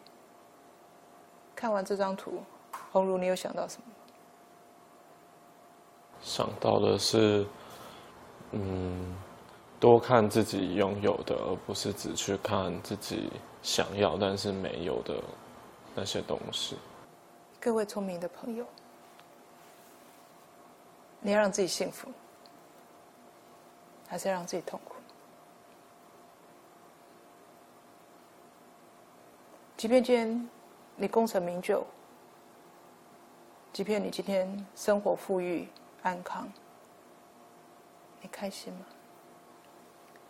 [1.56, 2.44] 看完这张图，
[2.92, 3.88] 红如，你有想到什么？
[6.22, 7.48] 想到的是，
[8.52, 9.16] 嗯，
[9.80, 13.32] 多看自己拥有的，而不是只去看自己
[13.64, 15.16] 想要但是没有的
[15.96, 16.78] 那些东西。
[17.60, 18.66] 各位聪明的朋友。
[21.22, 22.10] 你要让自己幸福，
[24.08, 24.96] 还是要让自己痛苦？
[29.76, 30.50] 即便今天
[30.96, 31.86] 你功成名就，
[33.74, 35.68] 即便你今天生活富裕
[36.04, 36.50] 安康，
[38.22, 38.86] 你开心吗？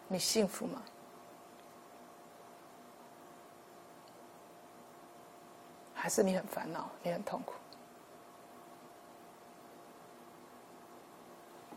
[0.10, 0.82] 你幸福吗？
[5.94, 7.54] 还是你很烦恼，你很痛苦？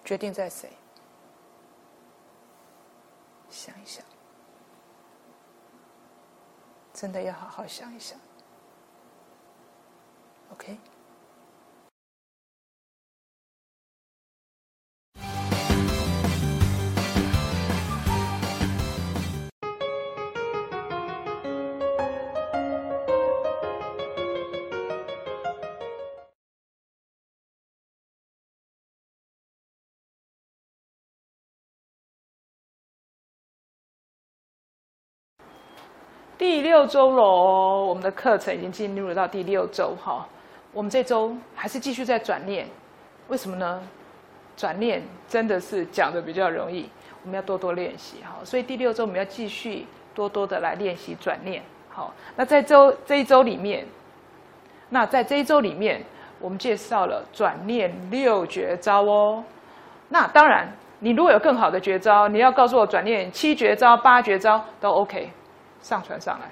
[0.05, 0.73] 决定在谁？
[3.51, 4.03] 想一想，
[6.95, 8.19] 真的要好好想一想。
[10.53, 10.79] OK。
[36.43, 40.27] 第六周喽，我们的课程已经进入到第六周哈。
[40.73, 42.67] 我们这周还是继续在转念，
[43.29, 43.81] 为什么呢？
[44.57, 46.91] 转念真的是讲的比较容易，
[47.23, 48.41] 我们要多多练习哈。
[48.43, 49.87] 所以第六周我们要继续
[50.17, 51.63] 多多的来练习转念。
[51.89, 53.87] 好，那在周这一周里面，
[54.89, 56.03] 那在这一周里面，
[56.41, 59.45] 我们介绍了转念六绝招哦。
[60.09, 60.67] 那当然，
[60.99, 65.31] 你如果有更好的绝招，你要告诉我转念七绝招、八绝招都 OK。
[65.83, 66.47] 上传上来，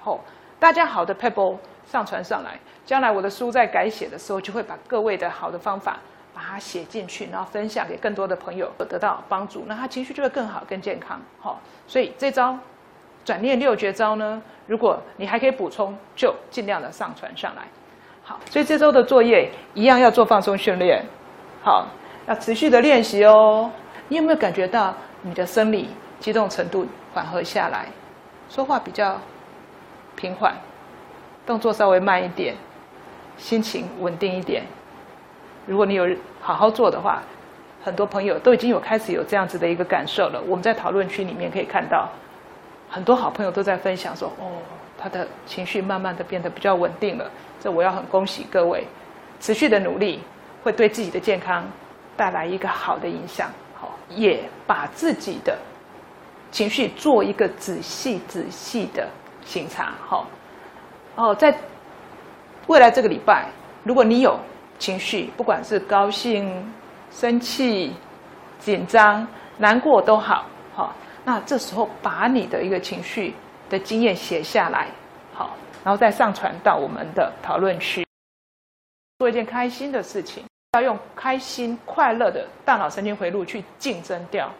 [0.00, 0.20] 后
[0.58, 5.98] 大家好的 pebble 上传上来，将来我的书在改写的时候，就会把各位的好的方法
[6.32, 11.20] 把它写进去，然后分享给更多的朋友，得到帮助，那他情绪就会更好、更健康。
[11.40, 12.56] 好，所以这招
[13.24, 17.62] 转念六绝招呢，如果你还可以补充，就尽量的上传上来。
[18.22, 21.04] 好，所以这周的作业一样要做放松训练，
[21.60, 21.88] 好，
[22.28, 23.68] 要持续的练习哦。
[24.06, 25.88] 你有没有感觉到你的生理
[26.20, 27.86] 激动程度缓和下来？
[28.52, 29.18] 说话比较
[30.14, 30.54] 平缓，
[31.46, 32.54] 动作稍微慢一点，
[33.38, 34.62] 心情稳定一点。
[35.64, 36.06] 如果你有
[36.38, 37.22] 好好做的话，
[37.82, 40.38] 很多朋友都已经有开始有这样子的一个感受了。
[40.46, 42.06] 我们在讨论区里面可以看到，
[42.90, 44.58] 很多好朋友都在分享说：“哦，
[44.98, 48.86] 他的情绪慢慢的变得比较稳定了。”这我要很恭喜各位，
[49.40, 50.20] 持续的努力
[50.62, 51.64] 会对自己的健康
[52.18, 53.50] 带来一个好的影响。
[53.80, 55.56] 好，也把自己的。
[56.52, 59.08] 情绪做一个仔细仔细的
[59.44, 60.26] 审查，好，
[61.16, 61.52] 哦，在
[62.66, 63.48] 未来这个礼拜，
[63.82, 64.38] 如果你有
[64.78, 66.72] 情绪，不管是高兴、
[67.10, 67.94] 生气、
[68.58, 69.26] 紧张、
[69.56, 70.44] 难过都好，
[70.74, 70.94] 好，
[71.24, 73.34] 那这时候把你的一个情绪
[73.70, 74.88] 的经验写下来，
[75.32, 78.06] 好，然后再上传到我们的讨论区，
[79.18, 80.44] 做一件开心的事情，
[80.74, 84.52] 要用开心、快乐的大脑神经回路去竞争掉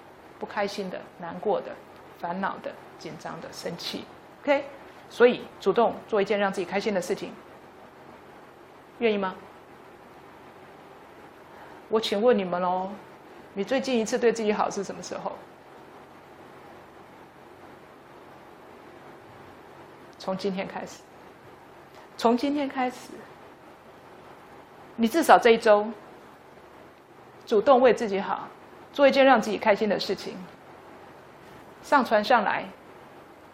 [0.42, 1.70] 不开心的、难过的、
[2.18, 4.04] 烦恼的、紧张的、生气。
[4.42, 4.64] OK，
[5.08, 7.32] 所以主动做一件让自己开心的事情，
[8.98, 9.36] 愿意吗？
[11.88, 12.90] 我请问你们喽，
[13.54, 15.30] 你最近一次对自己好是什么时候？
[20.18, 21.02] 从今天开始，
[22.16, 22.96] 从今天开始，
[24.96, 25.86] 你至少这一周
[27.46, 28.48] 主动为自己好，
[28.92, 30.36] 做一件让自己开心的事情，
[31.82, 32.64] 上传上来，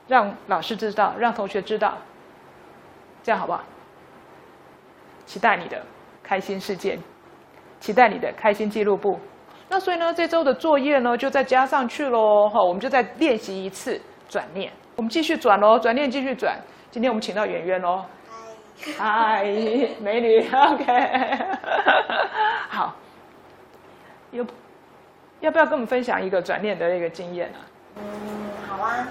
[0.07, 1.97] 让老师知道，让同学知道，
[3.22, 3.62] 这样好不好？
[5.24, 5.84] 期待你的
[6.22, 6.99] 开心事件，
[7.80, 9.20] 期待你的开心记录簿。
[9.68, 12.49] 那所以呢，这周的作业呢，就再加上去喽。
[12.49, 14.72] 哈，我们就再练习一次转念。
[14.97, 16.59] 我们继续转喽，转念继续转。
[16.91, 18.03] 今天我们请到圆圆喽，
[18.97, 19.45] 嗨，
[20.01, 21.39] 美女，OK，
[22.70, 22.95] 好，
[24.30, 24.43] 有
[25.41, 27.62] 要不要跟我们分享一个转念的一个经验啊？
[27.97, 28.03] 嗯，
[28.66, 29.07] 好啊。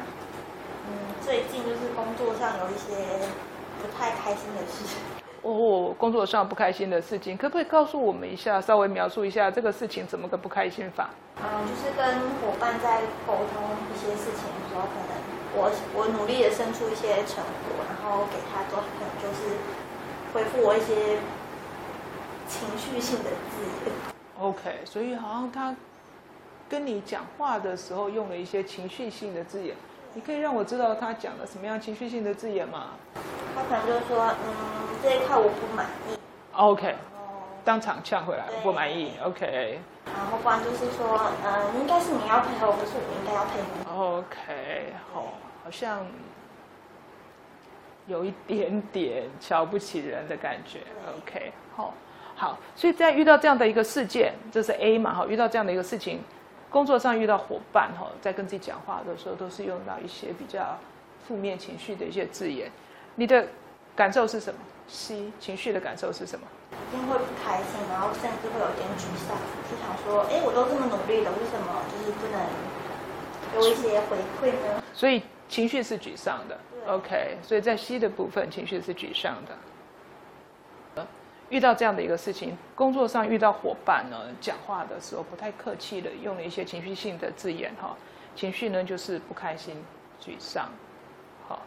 [0.87, 2.95] 嗯，最近就是工作上有一些
[3.81, 4.97] 不太开心的事情。
[5.43, 11.09] 哦，工作上不开心的事情，可不可以告诉我们一下，稍微描述一下这个事情怎么个不开心法？
[11.39, 13.63] 嗯，就是跟伙伴在沟通
[13.93, 15.15] 一些事情的时候，可能
[15.55, 19.55] 我我努力的生出一些成果，然后给他都可能就是
[20.33, 21.19] 回复我一些
[22.49, 23.93] 情绪性的字眼。
[24.39, 25.73] OK，所以好像他
[26.69, 29.75] 跟你讲话的时候用了一些情绪性的字眼，
[30.13, 32.91] 你可以让我知道他讲了什么样情绪性的字眼吗
[33.55, 34.55] 他可能就说，嗯，
[35.01, 36.17] 这一块我不满意
[36.53, 36.95] ，？OK，
[37.63, 39.13] 当场呛回来，我不满意。
[39.23, 43.85] OK，OK，、然后不然就是说，嗯，应该是你要配合我，不是我应该要配合你。
[43.99, 46.05] OK，好，好像
[48.05, 50.79] 有一点点瞧不起人的感觉。
[51.17, 51.93] OK，好，
[52.35, 56.21] 好，所以在遇到这样的一个事件，这是 A 嘛，哈，遇到这样的一个事情，
[56.69, 60.77] 工作上遇到伙伴，哈，在跟自己讲话的时候，都是用到一些比较
[61.27, 62.69] 负面情绪的一些字眼。
[63.15, 63.47] 你的
[63.95, 66.45] 感受是什么？C 情绪的感受是什么？
[66.71, 69.37] 一定会不开心，然后甚至会有点沮丧，
[69.69, 72.39] 就想说，哎，我都这么努力了，为什么就是不能
[73.51, 74.83] 给我一些回馈呢？
[74.93, 76.57] 所以情绪是沮丧的。
[76.71, 79.55] 对 OK，所以在 C 的部分，情绪是沮丧的。
[81.49, 87.95] 呃遇到这样的一个事情，工作上遇到伙伴呢，讲话的时候不太客气的，用了一些情绪性的字眼哈。
[88.35, 89.83] 情绪呢就是不开心、
[90.21, 90.69] 沮丧。
[91.47, 91.59] 好，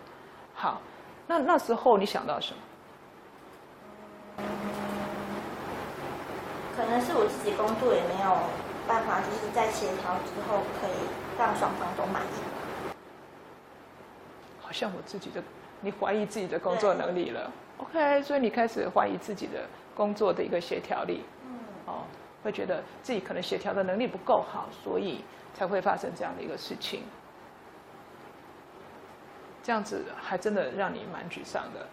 [0.54, 0.80] 好，
[1.26, 2.58] 那那时候你想到什么？
[6.76, 8.36] 可能是我自己工作也没有
[8.86, 10.92] 办法，就是在协调之后可以
[11.38, 12.92] 让双方都满意。
[14.60, 15.42] 好像我自己的，
[15.80, 17.50] 你怀疑自己的工作能力了。
[17.82, 19.64] OK，所以你开始怀疑自己的
[19.94, 21.24] 工作的一个协调力。
[21.44, 22.04] 嗯，哦，
[22.42, 25.24] 会觉得自己可能协调的能力不够好，所以
[25.54, 27.02] 才会发生这样的一个事情。
[29.62, 31.86] 这样子还真的让你蛮沮丧的。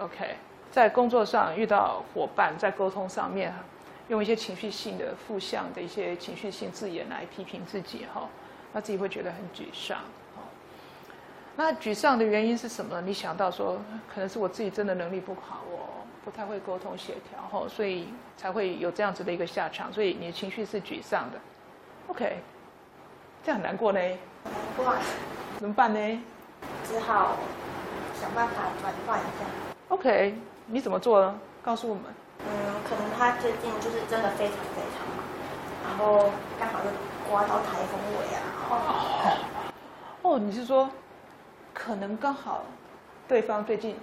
[0.00, 0.36] OK，
[0.70, 3.52] 在工作上遇到伙伴，在沟通上面
[4.08, 8.28] 用一些情绪性的负向的一些情绪性字眼来批评自己哈，
[8.72, 9.98] 那自己会觉得很沮丧。
[11.52, 13.00] 哦，那沮丧的原因是什么？
[13.02, 13.80] 你想到说，
[14.12, 21.38] 可能是我自己真的能力不好我，不太会沟通协调吼，所以才会有这样子的一个下场，所以你的情绪是沮丧的。
[22.08, 22.38] OK，
[23.44, 24.00] 这样很难过呢，
[24.44, 24.94] 难过，
[25.58, 26.22] 怎么办呢
[26.84, 27.36] 只好
[28.20, 29.44] 想办法转换一下。
[29.88, 30.34] ？OK，
[30.66, 31.38] 你怎么做呢？
[31.62, 32.04] 告诉我们。
[32.40, 32.48] 嗯，
[32.88, 35.24] 可能他最近就是真的非常非常忙，
[35.86, 36.90] 然后刚好又
[37.30, 39.38] 刮到台风尾啊，哦，
[40.22, 40.90] 哦，你是说，
[41.84, 42.62] 可能刚好
[43.26, 43.96] 对方最近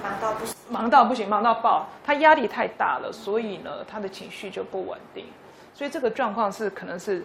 [0.00, 0.56] 忙到不行。
[0.70, 5.26] 忙到不行，忙到爆，他压力太大了，所以呢，他的情绪就不稳定。
[5.72, 7.24] 所以这个状况是可能是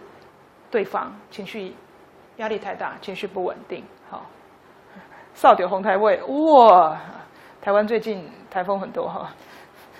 [0.68, 1.72] 对方情绪
[2.38, 3.84] 压力太大，情绪不稳定。
[4.10, 4.26] 好，
[5.32, 6.98] 少点红台位，哇，
[7.62, 9.30] 台湾最近台风很多哈，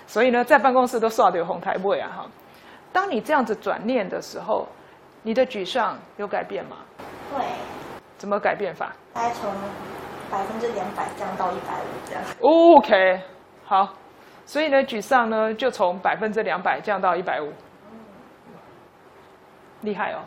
[0.07, 2.25] 所以呢，在办公室都少点红台位啊哈。
[2.91, 4.67] 当你这样子转念的时候，
[5.23, 6.75] 你的沮丧有改变吗？
[7.33, 7.45] 对，
[8.17, 9.49] 怎么改变法大概从
[10.31, 12.23] 百分之两百降到一百五这样。
[12.39, 13.21] ？OK，
[13.65, 13.93] 好，
[14.45, 17.51] 所以呢，沮丧呢就从百分之两百降到一百五，
[19.81, 20.19] 厉害哦，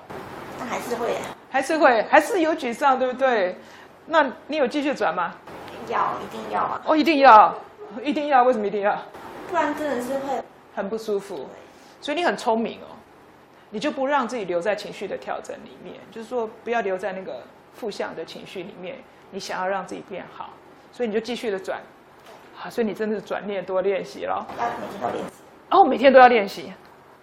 [0.58, 1.16] 那还是会
[1.50, 3.56] 还是会还是有沮丧，对不对？
[4.06, 5.34] 那你有继续转吗？
[5.88, 7.54] 要，一定要啊，哦，一定要，
[8.02, 8.96] 一定要，为什么一定要？
[9.48, 10.42] 不然真的是会。
[10.74, 11.46] 很不舒服，
[12.00, 12.90] 所以你很聪明哦，
[13.70, 17.42] 你就不让自己留在情绪的调整里面，就是说不要留在那个
[17.72, 18.96] 负向的情绪里面，
[19.34, 20.50] 你想要让自己变好，
[20.92, 21.80] 所以你就继续的转，
[22.54, 24.46] 好，所以你真的是转念多练习了。
[24.56, 25.32] 要每天都练习。
[25.70, 26.72] 哦，每天都要练习。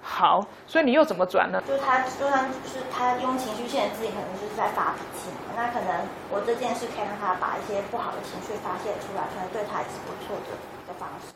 [0.04, 1.62] 好，所以你又怎么转呢？
[1.66, 5.54] 就是他，就算就是他用情绪限制自己，可能就是在发脾气嘛。
[5.56, 11.34] 那可能我这件事可以让他把一些不好的情绪发泄出来，可能对他也是不错的一个方式。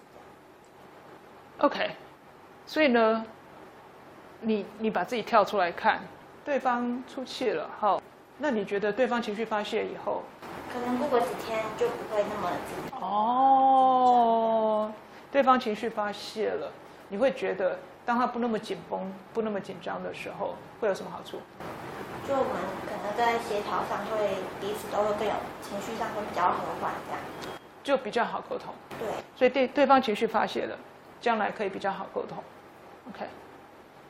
[1.59, 1.95] OK，
[2.65, 3.23] 所以呢，
[4.41, 6.01] 你你把自己跳出来看，
[6.43, 8.01] 对方出气了，好，
[8.39, 10.23] 那你觉得对方情绪发泄以后，
[10.71, 14.91] 可能过个几天就不会那么紧哦，
[15.31, 16.71] 对方情绪发泄了，
[17.09, 21.39] 你会觉得当他不那么紧绷、不那么紧张的时候，会有什么好处？
[22.27, 22.53] 就我们
[22.87, 27.21] 可能在协调上会彼此都会更有情绪上会比较和缓，这样。
[27.83, 28.73] 就比较好沟通。
[28.97, 30.75] 对，所以对对方情绪发泄了，
[31.21, 32.43] 将来可以比较好沟通。
[33.09, 33.27] OK，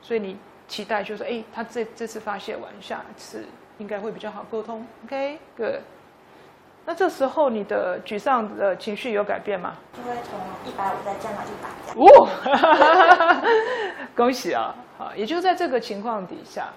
[0.00, 3.44] 所以你期待就是，哎，他这这次发泄完，下次
[3.76, 4.86] 应该会比较好沟通。
[5.04, 5.80] OK，good、
[6.88, 9.74] 那这时候你的沮丧的情绪有改变吗？
[9.92, 11.68] 就会从一百五再降到一百。
[11.96, 12.28] 哦，
[14.14, 14.72] 恭喜啊！
[14.96, 16.68] 好，也就在这个情况底下，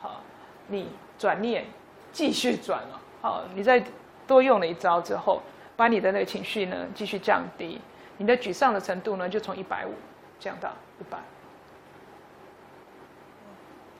[0.00, 0.20] 好，
[0.68, 1.64] 你转念
[2.12, 3.00] 继续转了。
[3.22, 3.82] 好，你再
[4.26, 5.40] 多用了一招之后，
[5.76, 7.80] 把你的那个情绪呢继续降低，
[8.18, 9.94] 你的沮丧的程度呢就从一百五
[10.38, 10.68] 降到
[11.00, 11.16] 一百，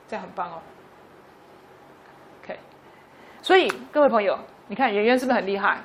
[0.07, 0.61] 这样很棒哦。
[2.43, 2.59] OK，
[3.41, 4.37] 所以各位朋友，
[4.67, 5.77] 你看圆圆是不是很厉害？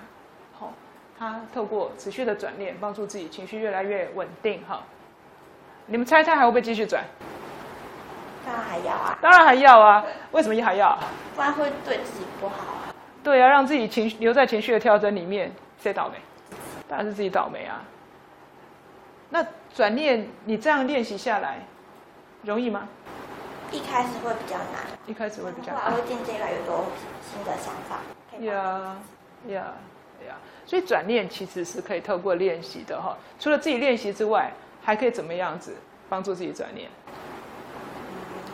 [0.58, 0.72] 好，
[1.18, 4.62] 他透过持续的转念，帮助自己情绪越来越稳定。
[4.66, 4.82] 哈，
[5.86, 7.04] 你们猜猜还会不会继续转？
[8.46, 10.98] 当然还要啊，当然还要啊，为什么还要？
[11.36, 12.94] 不然会对自己不好啊。
[13.22, 16.16] 对啊，让自己情绪留在情绪的跳针里面，谁倒霉？
[16.88, 17.84] 当然是自己倒霉啊。
[19.28, 21.58] 那转念，你这样练习下来，
[22.42, 22.88] 容易吗？
[23.70, 26.86] 一开始会比较难，一开始会比较后来会渐渐越来越多
[27.22, 27.98] 新的想法。
[28.40, 28.96] 呀
[29.48, 29.74] 呀
[30.26, 30.36] 呀！
[30.66, 33.16] 所以转念其实是可以透过练习的哈。
[33.38, 35.74] 除了自己练习之外，还可以怎么样子
[36.08, 36.88] 帮助自己转念？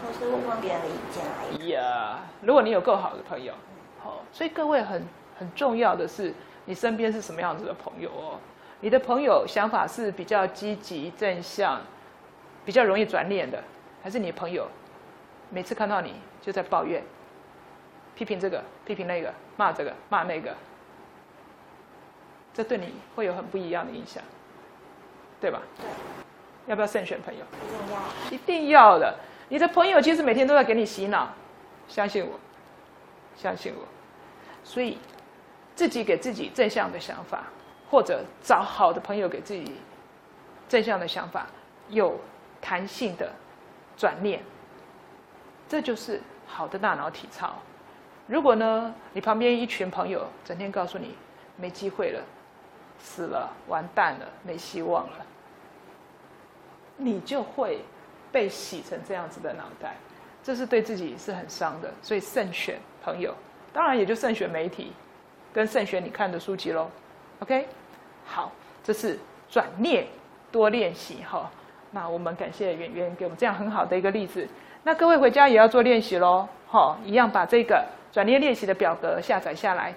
[0.02, 1.66] 或是问问别人的意见来。
[1.66, 3.52] 呀，如果你有够好的朋友，
[4.02, 5.02] 好，所以各位很
[5.38, 6.32] 很重要的是，
[6.64, 8.38] 你身边是什么样子的朋友哦？
[8.80, 11.80] 你的朋友想法是比较积极正向，
[12.64, 13.62] 比较容易转念的，
[14.02, 14.68] 还是你的朋友
[15.50, 17.02] 每次看到你就在抱怨、
[18.16, 20.52] 批评这个、批评那个、骂这个、骂那个？
[22.52, 24.22] 这对你会有很不一样的影响，
[25.38, 25.60] 对吧？
[25.76, 25.86] 对，
[26.66, 27.44] 要不要慎选朋友？
[27.60, 28.34] 一定要。
[28.34, 29.14] 一定要的。
[29.50, 31.28] 你的朋友其实每天都在给你洗脑，
[31.86, 32.40] 相信我，
[33.36, 33.86] 相信我。
[34.64, 34.96] 所以
[35.74, 37.44] 自己给自己正向的想法，
[37.90, 39.76] 或者找好的朋友给自己
[40.66, 41.46] 正向的想法，
[41.90, 42.18] 有
[42.60, 43.30] 弹性的
[43.98, 44.42] 转念，
[45.68, 47.54] 这就是好的大脑体操。
[48.26, 51.14] 如果呢，你旁边一群朋友整天告诉你
[51.56, 52.20] 没机会了、
[52.98, 55.26] 死了、完蛋了、没希望了，
[56.96, 57.80] 你就会
[58.32, 59.94] 被洗成这样子的脑袋，
[60.42, 61.92] 这是对自己是很伤的。
[62.02, 63.32] 所以慎选朋友，
[63.72, 64.92] 当然也就慎选媒体，
[65.52, 66.90] 跟慎选你看的书籍喽。
[67.38, 67.68] OK，
[68.24, 68.50] 好，
[68.82, 69.18] 这是
[69.48, 70.06] 转念
[70.50, 71.48] 多练习哈。
[71.92, 74.46] 那我们感谢圆圆给我们这样很好的一个例子。
[74.82, 77.86] 那各位回家也要做练习喽，哈，一样把这个
[78.16, 79.92] 转念练习的表格下载下来，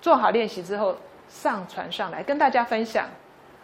[0.00, 0.96] 做好练习之后
[1.26, 3.08] 上传上来跟大家分享。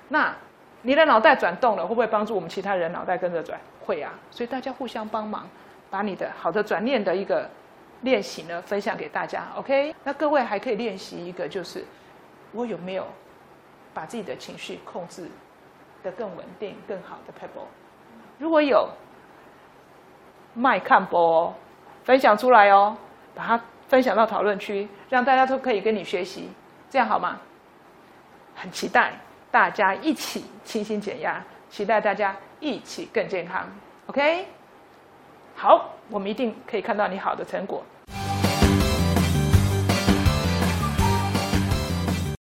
[0.09, 0.35] 那
[0.81, 3.61] 你的脑袋转动了，会不会帮助我们其他人脑袋跟着转？
[3.81, 5.49] 会啊，所以大家互相帮忙，
[5.89, 7.49] 把你的好的转念的一个
[8.01, 9.47] 练习呢分享给大家。
[9.55, 11.85] OK，那各位还可以练习一个，就是
[12.51, 13.07] 我有没有
[13.95, 15.29] 把自己的情绪控制
[16.03, 17.67] 的更稳定、更好的 pebble？
[18.37, 18.89] 如果有，
[20.55, 21.55] 麦看播哦，
[22.03, 22.97] 分享出来哦，
[23.33, 26.49] 把它分享到讨论区，让大家都可以跟你学习，
[26.89, 27.39] 这样好吗？
[28.57, 29.13] 很期待
[29.51, 33.67] 大家一起清新减压，期待大家一起更健康。
[34.07, 34.47] OK，
[35.55, 37.85] 好，我们一定可以看到你好的成果。